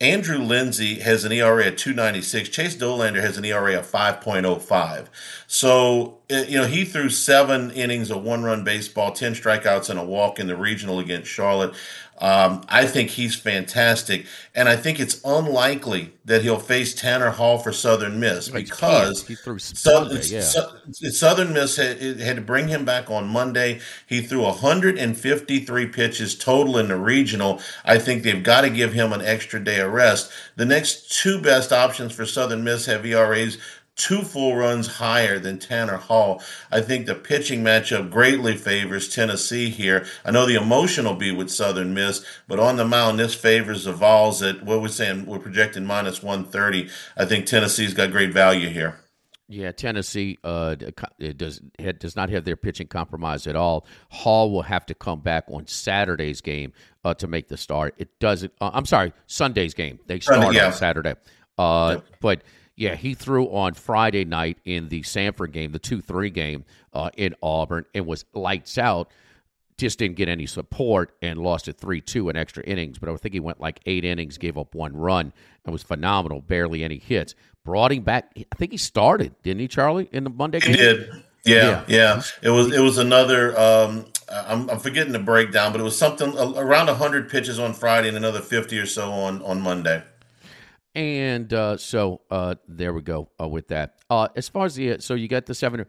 Andrew 0.00 0.38
Lindsey 0.38 1.00
has 1.00 1.24
an 1.24 1.32
ERA 1.32 1.68
of 1.68 1.76
296. 1.76 2.48
Chase 2.48 2.76
Dollander 2.76 3.20
has 3.20 3.38
an 3.38 3.44
ERA 3.44 3.78
of 3.78 3.90
5.05. 3.90 5.06
So, 5.46 6.18
uh, 6.30 6.44
you 6.48 6.58
know, 6.58 6.66
he 6.66 6.84
threw 6.84 7.08
seven 7.08 7.70
innings 7.70 8.10
of 8.10 8.22
one 8.22 8.42
run 8.42 8.64
baseball, 8.64 9.12
10 9.12 9.34
strikeouts, 9.34 9.90
and 9.90 9.98
a 9.98 10.04
walk 10.04 10.40
in 10.40 10.48
the 10.48 10.56
regional 10.56 10.98
against 10.98 11.30
Charlotte. 11.30 11.74
Um, 12.18 12.64
I 12.68 12.86
think 12.86 13.10
he's 13.10 13.34
fantastic, 13.34 14.26
and 14.54 14.68
I 14.68 14.76
think 14.76 15.00
it's 15.00 15.20
unlikely 15.24 16.12
that 16.24 16.42
he'll 16.42 16.60
face 16.60 16.94
Tanner 16.94 17.30
Hall 17.30 17.58
for 17.58 17.72
Southern 17.72 18.20
Miss 18.20 18.48
because 18.48 19.26
he 19.26 19.34
threw 19.34 19.58
Southern, 19.58 20.22
yeah. 20.24 20.40
Southern 20.40 21.52
Miss 21.52 21.76
had, 21.76 22.20
had, 22.20 22.36
to 22.36 22.42
bring 22.42 22.68
him 22.68 22.84
back 22.84 23.10
on 23.10 23.26
Monday. 23.26 23.80
He 24.06 24.22
threw 24.22 24.42
153 24.42 25.86
pitches 25.86 26.36
total 26.36 26.78
in 26.78 26.88
the 26.88 26.96
regional. 26.96 27.60
I 27.84 27.98
think 27.98 28.22
they've 28.22 28.42
got 28.42 28.60
to 28.60 28.70
give 28.70 28.92
him 28.92 29.12
an 29.12 29.20
extra 29.20 29.62
day 29.62 29.80
of 29.80 29.92
rest. 29.92 30.30
The 30.54 30.64
next 30.64 31.20
two 31.20 31.42
best 31.42 31.72
options 31.72 32.12
for 32.12 32.24
Southern 32.24 32.62
Miss 32.62 32.86
have 32.86 33.04
ERAs 33.04 33.58
two 33.96 34.22
full 34.22 34.56
runs 34.56 34.86
higher 34.86 35.38
than 35.38 35.58
Tanner 35.58 35.96
Hall. 35.96 36.42
I 36.70 36.80
think 36.80 37.06
the 37.06 37.14
pitching 37.14 37.62
matchup 37.62 38.10
greatly 38.10 38.56
favors 38.56 39.08
Tennessee 39.08 39.70
here. 39.70 40.06
I 40.24 40.30
know 40.30 40.46
the 40.46 40.60
emotion 40.60 41.04
will 41.04 41.14
be 41.14 41.32
with 41.32 41.50
Southern 41.50 41.94
Miss, 41.94 42.24
but 42.48 42.58
on 42.58 42.76
the 42.76 42.84
mound, 42.84 43.18
this 43.18 43.34
favors 43.34 43.84
the 43.84 43.92
Vols 43.92 44.42
at 44.42 44.64
what 44.64 44.80
we're 44.80 44.88
saying, 44.88 45.26
we're 45.26 45.38
projecting 45.38 45.84
minus 45.84 46.22
130. 46.22 46.88
I 47.16 47.24
think 47.24 47.46
Tennessee's 47.46 47.94
got 47.94 48.10
great 48.10 48.32
value 48.32 48.68
here. 48.68 48.98
Yeah, 49.46 49.72
Tennessee 49.72 50.38
uh, 50.42 50.74
does 51.36 51.60
does 51.98 52.16
not 52.16 52.30
have 52.30 52.44
their 52.44 52.56
pitching 52.56 52.86
compromised 52.86 53.46
at 53.46 53.56
all. 53.56 53.86
Hall 54.08 54.50
will 54.50 54.62
have 54.62 54.86
to 54.86 54.94
come 54.94 55.20
back 55.20 55.44
on 55.48 55.66
Saturday's 55.66 56.40
game 56.40 56.72
uh, 57.04 57.12
to 57.14 57.26
make 57.26 57.48
the 57.48 57.58
start. 57.58 57.94
It 57.98 58.18
doesn't. 58.20 58.54
Uh, 58.58 58.70
I'm 58.72 58.86
sorry, 58.86 59.12
Sunday's 59.26 59.74
game. 59.74 60.00
They 60.06 60.20
start 60.20 60.54
yeah. 60.54 60.68
on 60.68 60.72
Saturday. 60.72 61.14
Uh, 61.58 61.96
yep. 61.96 62.04
But 62.20 62.42
yeah, 62.76 62.96
he 62.96 63.14
threw 63.14 63.46
on 63.46 63.74
Friday 63.74 64.24
night 64.24 64.58
in 64.64 64.88
the 64.88 65.02
Samford 65.02 65.52
game, 65.52 65.72
the 65.72 65.78
2 65.78 66.00
3 66.00 66.30
game 66.30 66.64
uh, 66.92 67.10
in 67.16 67.34
Auburn, 67.42 67.86
and 67.94 68.06
was 68.06 68.24
lights 68.34 68.78
out. 68.78 69.10
Just 69.76 69.98
didn't 69.98 70.16
get 70.16 70.28
any 70.28 70.46
support 70.46 71.16
and 71.20 71.38
lost 71.38 71.68
it 71.68 71.78
3 71.78 72.00
2 72.00 72.30
in 72.30 72.36
extra 72.36 72.64
innings. 72.64 72.98
But 72.98 73.08
I 73.08 73.16
think 73.16 73.34
he 73.34 73.40
went 73.40 73.60
like 73.60 73.80
eight 73.86 74.04
innings, 74.04 74.38
gave 74.38 74.58
up 74.58 74.74
one 74.74 74.96
run, 74.96 75.32
and 75.64 75.72
was 75.72 75.82
phenomenal. 75.82 76.40
Barely 76.40 76.82
any 76.82 76.98
hits. 76.98 77.34
Brought 77.64 77.92
him 77.92 78.02
back. 78.02 78.32
I 78.36 78.56
think 78.56 78.72
he 78.72 78.78
started, 78.78 79.34
didn't 79.42 79.60
he, 79.60 79.68
Charlie, 79.68 80.08
in 80.12 80.24
the 80.24 80.30
Monday 80.30 80.60
game? 80.60 80.72
He 80.72 80.76
did. 80.76 81.10
Yeah, 81.44 81.64
yeah. 81.64 81.84
yeah. 81.88 82.22
It 82.42 82.50
was 82.50 82.72
it 82.72 82.80
was 82.80 82.98
another. 82.98 83.58
Um, 83.58 84.06
I'm, 84.30 84.68
I'm 84.68 84.78
forgetting 84.80 85.12
the 85.12 85.18
breakdown, 85.18 85.72
but 85.72 85.80
it 85.80 85.84
was 85.84 85.96
something 85.96 86.36
around 86.36 86.86
100 86.86 87.28
pitches 87.28 87.58
on 87.58 87.74
Friday 87.74 88.08
and 88.08 88.16
another 88.16 88.40
50 88.40 88.78
or 88.78 88.86
so 88.86 89.12
on 89.12 89.42
on 89.42 89.60
Monday. 89.60 90.02
And 90.94 91.52
uh, 91.52 91.76
so 91.76 92.20
uh, 92.30 92.54
there 92.68 92.92
we 92.92 93.02
go 93.02 93.28
uh, 93.40 93.48
with 93.48 93.68
that. 93.68 93.96
Uh, 94.08 94.28
as 94.36 94.48
far 94.48 94.66
as 94.66 94.76
the 94.76 94.98
so 95.00 95.14
you 95.14 95.28
got 95.28 95.46
the 95.46 95.54
seven. 95.54 95.84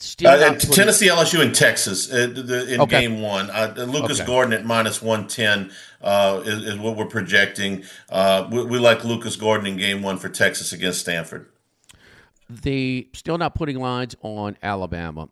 Still 0.00 0.30
uh, 0.30 0.54
Tennessee, 0.54 1.08
LSU, 1.08 1.42
in 1.42 1.52
Texas 1.52 2.10
uh, 2.12 2.28
the, 2.32 2.72
in 2.72 2.80
okay. 2.82 3.00
game 3.00 3.20
one. 3.20 3.48
Lucas 3.90 4.20
okay. 4.20 4.26
Gordon 4.28 4.52
at 4.52 4.64
minus 4.64 5.02
one 5.02 5.26
ten 5.26 5.72
is, 6.00 6.64
is, 6.64 6.78
what 6.78 6.96
we're 6.96 7.06
projecting. 7.06 7.82
We, 8.12 8.62
we, 8.64 8.78
like 8.78 9.04
Lucas 9.04 9.34
Gordon 9.34 9.66
in 9.66 9.76
game 9.76 10.02
one 10.02 10.16
for 10.16 10.28
Texas 10.28 10.72
against 10.72 11.00
Stanford. 11.00 11.50
The 12.48 13.08
still 13.12 13.38
not 13.38 13.56
putting 13.56 13.80
lines 13.80 14.14
on 14.22 14.56
Alabama. 14.62 15.30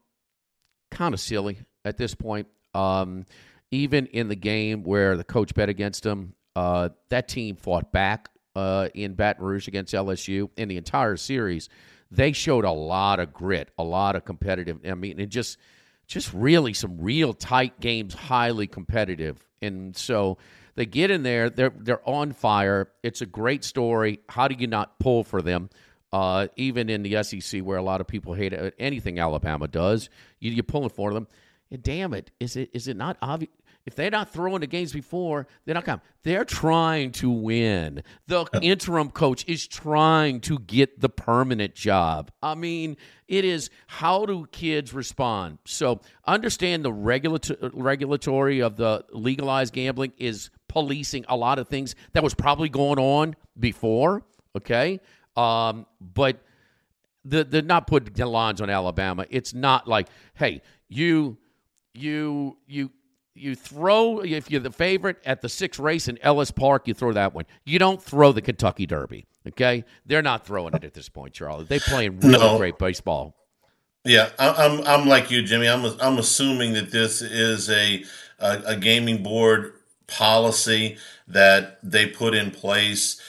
Kind 0.91 1.15
of 1.15 1.21
silly 1.21 1.59
at 1.85 1.97
this 1.97 2.17
point. 2.17 2.49
Um, 2.75 3.25
even 3.71 4.07
in 4.07 4.27
the 4.27 4.37
game 4.37 4.83
where 4.83 5.17
the 5.17 5.25
coach 5.25 5.55
bet 5.55 5.69
against 5.69 6.03
them, 6.03 6.35
that 6.57 7.29
team 7.29 7.55
fought 7.55 7.93
back 7.93 8.31
uh, 8.57 8.89
in 8.95 9.15
Baton 9.15 9.45
Rouge 9.45 9.69
against 9.69 9.93
LSU 9.93 10.49
in 10.57 10.69
the 10.69 10.79
entire 10.79 11.17
series, 11.17 11.69
they 12.11 12.33
showed 12.33 12.65
a 12.65 12.73
lot 12.73 13.21
of 13.21 13.33
grit, 13.33 13.71
a 13.79 13.85
lot 13.85 14.17
of 14.17 14.25
competitive. 14.25 14.81
I 14.85 14.95
mean, 14.95 15.21
and 15.21 15.31
just 15.31 15.59
just 16.07 16.33
really 16.33 16.73
some 16.73 16.99
real 17.01 17.35
tight 17.35 17.81
games, 17.81 18.15
highly 18.15 18.67
competitive. 18.67 19.45
And 19.61 19.95
so 19.97 20.39
they 20.75 20.87
get 20.87 21.11
in 21.11 21.23
there, 21.23 21.51
they're 21.51 21.73
they're 21.77 22.09
on 22.09 22.33
fire. 22.33 22.89
It's 23.03 23.21
a 23.21 23.27
great 23.27 23.63
story. 23.63 24.21
How 24.29 24.49
do 24.49 24.57
you 24.59 24.67
not 24.67 24.99
pull 24.99 25.23
for 25.23 25.43
them? 25.43 25.69
Uh, 26.13 26.47
even 26.57 26.89
in 26.89 27.03
the 27.03 27.23
SEC, 27.23 27.61
where 27.61 27.77
a 27.77 27.83
lot 27.83 28.01
of 28.01 28.07
people 28.07 28.33
hate 28.33 28.55
anything 28.79 29.19
Alabama 29.19 29.69
does, 29.69 30.09
you, 30.39 30.53
you're 30.53 30.63
pulling 30.63 30.89
for 30.89 31.13
them. 31.13 31.27
And 31.71 31.83
damn 31.83 32.15
it, 32.15 32.31
is 32.41 32.57
it 32.57 32.71
is 32.73 32.89
it 32.89 32.97
not 32.97 33.19
obvious? 33.21 33.51
If 33.87 33.95
they're 33.95 34.11
not 34.11 34.33
throwing 34.33 34.61
the 34.61 34.67
games 34.67 34.93
before, 34.93 35.47
they're 35.65 35.75
not 35.75 35.85
coming. 35.85 36.03
They're 36.25 36.45
trying 36.45 37.13
to 37.13 37.31
win. 37.31 38.03
The 38.27 38.47
interim 38.61 39.11
coach 39.11 39.45
is 39.47 39.67
trying 39.67 40.41
to 40.43 40.59
get 40.59 41.01
the 41.01 41.09
permanent 41.09 41.77
job. 41.77 42.33
I 42.43 42.57
mean, 42.57 42.97
it 43.29 43.45
is 43.45 43.71
how 43.87 44.27
do 44.27 44.47
kids 44.51 44.93
respond? 44.93 45.59
So 45.67 46.01
understand 46.27 46.85
the 46.85 46.93
regulator- 46.93 47.71
regulatory 47.73 48.61
of 48.61 48.77
the 48.77 49.05
legalized 49.13 49.73
gambling 49.73 50.13
is 50.19 50.51
policing 50.67 51.25
a 51.29 51.37
lot 51.37 51.61
of 51.61 51.69
things 51.69 51.95
that 52.13 52.25
was 52.25 52.35
probably 52.35 52.69
going 52.69 52.99
on 52.99 53.37
before. 53.59 54.25
Okay, 54.57 55.01
um, 55.37 55.87
but 56.01 56.43
the 57.25 57.45
the 57.45 57.63
not 57.63 57.87
putting 57.87 58.13
the 58.13 58.27
lines 58.27 58.61
on 58.61 58.69
Alabama. 58.69 59.27
It's 59.31 59.55
not 59.55 59.87
like, 59.87 60.09
hey, 60.35 60.63
you 60.89 61.37
you 61.95 62.57
you 62.67 62.91
you 63.37 63.55
throw 63.55 64.21
if 64.21 64.51
you're 64.51 64.61
the 64.61 64.73
favorite 64.73 65.19
at 65.25 65.43
the 65.43 65.49
sixth 65.49 65.79
race 65.79 66.09
in 66.09 66.19
Ellis 66.23 66.51
Park, 66.51 66.89
you 66.89 66.95
throw 66.95 67.13
that 67.13 67.35
one. 67.35 67.45
You 67.65 67.79
don't 67.79 68.03
throw 68.03 68.33
the 68.33 68.43
Kentucky 68.43 68.87
Derby. 68.87 69.27
Okay, 69.47 69.85
they're 70.05 70.23
not 70.23 70.47
throwing 70.47 70.75
it 70.75 70.85
at 70.85 70.95
this 70.95 71.09
point, 71.09 71.33
Charlie. 71.35 71.65
They 71.65 71.79
playing 71.79 72.21
really 72.21 72.39
no. 72.39 72.59
great 72.59 72.79
baseball. 72.79 73.35
Yeah, 74.05 74.31
I'm 74.39 74.81
I'm 74.87 75.09
like 75.09 75.31
you, 75.31 75.43
Jimmy. 75.43 75.69
I'm 75.69 75.85
I'm 76.01 76.19
assuming 76.19 76.73
that 76.75 76.91
this 76.91 77.23
is 77.23 77.71
a, 77.71 78.05
a, 78.39 78.63
a 78.67 78.77
gaming 78.77 79.23
board 79.23 79.75
policy 80.07 80.97
that 81.29 81.79
they 81.83 82.07
put 82.07 82.35
in 82.35 82.51
place 82.51 83.21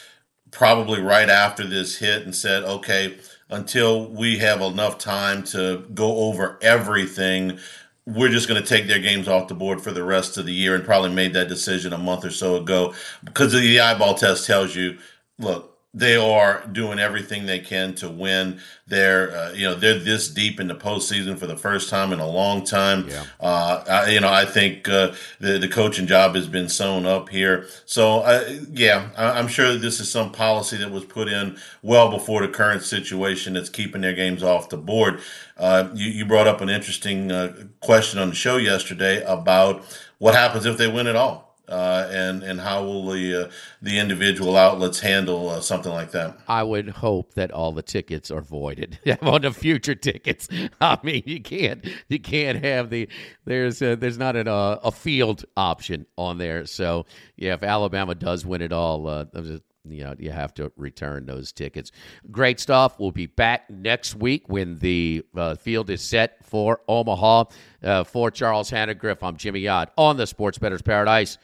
probably 0.51 1.01
right 1.01 1.29
after 1.29 1.65
this 1.65 1.97
hit 1.97 2.23
and 2.23 2.35
said, 2.35 2.63
okay, 2.63 3.17
until 3.49 4.09
we 4.09 4.37
have 4.37 4.61
enough 4.61 4.97
time 4.97 5.43
to 5.43 5.85
go 5.93 6.17
over 6.17 6.59
everything 6.61 7.59
we're 8.07 8.29
just 8.29 8.47
going 8.47 8.61
to 8.61 8.67
take 8.67 8.87
their 8.87 8.99
games 8.99 9.27
off 9.27 9.49
the 9.49 9.53
board 9.53 9.81
for 9.81 9.91
the 9.91 10.03
rest 10.03 10.37
of 10.37 10.45
the 10.45 10.53
year 10.53 10.75
and 10.75 10.85
probably 10.85 11.11
made 11.11 11.33
that 11.33 11.49
decision 11.49 11.91
a 11.91 11.97
month 11.97 12.23
or 12.23 12.31
so 12.31 12.55
ago 12.55 12.93
because 13.25 13.51
the 13.51 13.79
eyeball 13.81 14.15
test 14.15 14.47
tells 14.47 14.73
you 14.73 14.97
look 15.39 15.76
they 15.97 16.15
are 16.15 16.63
doing 16.71 16.99
everything 16.99 17.47
they 17.47 17.57
can 17.59 17.95
to 17.95 18.07
win. 18.07 18.59
They're, 18.85 19.35
uh, 19.35 19.51
you 19.53 19.63
know, 19.63 19.73
they're 19.73 19.97
this 19.97 20.29
deep 20.29 20.59
in 20.59 20.67
the 20.67 20.75
postseason 20.75 21.37
for 21.39 21.47
the 21.47 21.57
first 21.57 21.89
time 21.89 22.13
in 22.13 22.19
a 22.19 22.27
long 22.27 22.63
time. 22.63 23.07
Yeah. 23.09 23.25
Uh, 23.39 23.83
I, 23.89 24.09
you 24.11 24.19
know, 24.19 24.31
I 24.31 24.45
think 24.45 24.87
uh, 24.87 25.13
the 25.39 25.57
the 25.57 25.67
coaching 25.67 26.05
job 26.05 26.35
has 26.35 26.47
been 26.47 26.69
sewn 26.69 27.07
up 27.07 27.29
here. 27.29 27.65
So, 27.85 28.19
uh, 28.19 28.47
yeah, 28.71 29.09
I, 29.17 29.39
am 29.39 29.47
sure 29.47 29.75
this 29.75 29.99
is 29.99 30.09
some 30.11 30.31
policy 30.31 30.77
that 30.77 30.91
was 30.91 31.03
put 31.03 31.27
in 31.27 31.57
well 31.81 32.11
before 32.11 32.41
the 32.45 32.53
current 32.53 32.83
situation 32.83 33.53
that's 33.53 33.69
keeping 33.69 34.01
their 34.01 34.13
games 34.13 34.43
off 34.43 34.69
the 34.69 34.77
board. 34.77 35.19
Uh, 35.57 35.89
you, 35.95 36.09
you 36.11 36.25
brought 36.25 36.47
up 36.47 36.61
an 36.61 36.69
interesting 36.69 37.31
uh, 37.31 37.55
question 37.79 38.19
on 38.19 38.29
the 38.29 38.35
show 38.35 38.57
yesterday 38.57 39.23
about 39.23 39.83
what 40.19 40.35
happens 40.35 40.65
if 40.67 40.77
they 40.77 40.87
win 40.87 41.07
it 41.07 41.15
all 41.15 41.46
uh, 41.69 42.07
and 42.11 42.43
and 42.43 42.61
how 42.61 42.83
will 42.83 43.11
the 43.11 43.45
uh, 43.45 43.51
the 43.81 43.99
individual 43.99 44.55
outlets 44.55 44.99
handle 44.99 45.49
uh, 45.49 45.59
something 45.59 45.91
like 45.91 46.11
that? 46.11 46.37
I 46.47 46.63
would 46.63 46.89
hope 46.89 47.33
that 47.33 47.51
all 47.51 47.73
the 47.73 47.81
tickets 47.81 48.31
are 48.31 48.41
voided 48.41 48.99
on 49.21 49.41
the 49.41 49.51
future 49.51 49.95
tickets. 49.95 50.47
I 50.81 50.97
mean, 51.03 51.23
you 51.25 51.41
can't 51.41 51.85
you 52.07 52.19
can't 52.19 52.63
have 52.63 52.89
the 52.89 53.09
there's 53.45 53.81
a, 53.81 53.95
there's 53.95 54.17
not 54.17 54.35
an, 54.35 54.47
uh, 54.47 54.79
a 54.83 54.91
field 54.91 55.43
option 55.57 56.05
on 56.17 56.37
there. 56.37 56.65
So 56.65 57.05
yeah, 57.35 57.55
if 57.55 57.63
Alabama 57.63 58.15
does 58.15 58.45
win 58.45 58.61
it 58.61 58.71
all, 58.71 59.07
uh, 59.07 59.25
you 59.33 60.03
know 60.03 60.15
you 60.17 60.31
have 60.31 60.53
to 60.55 60.71
return 60.77 61.25
those 61.25 61.51
tickets. 61.51 61.91
Great 62.31 62.61
stuff. 62.61 62.97
We'll 62.97 63.11
be 63.11 63.25
back 63.25 63.69
next 63.69 64.15
week 64.15 64.43
when 64.47 64.77
the 64.79 65.25
uh, 65.35 65.55
field 65.55 65.89
is 65.89 66.01
set 66.01 66.45
for 66.45 66.79
Omaha. 66.87 67.45
Uh, 67.83 68.03
for 68.05 68.31
Charles 68.31 68.71
Hanagriff, 68.71 69.17
I'm 69.21 69.35
Jimmy 69.35 69.67
Ott 69.67 69.91
on 69.97 70.15
the 70.15 70.25
Sports 70.27 70.57
Bettor's 70.57 70.81
Paradise 70.81 71.37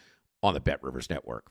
on 0.43 0.53
the 0.53 0.59
Bet 0.59 0.83
Rivers 0.83 1.09
Network. 1.09 1.45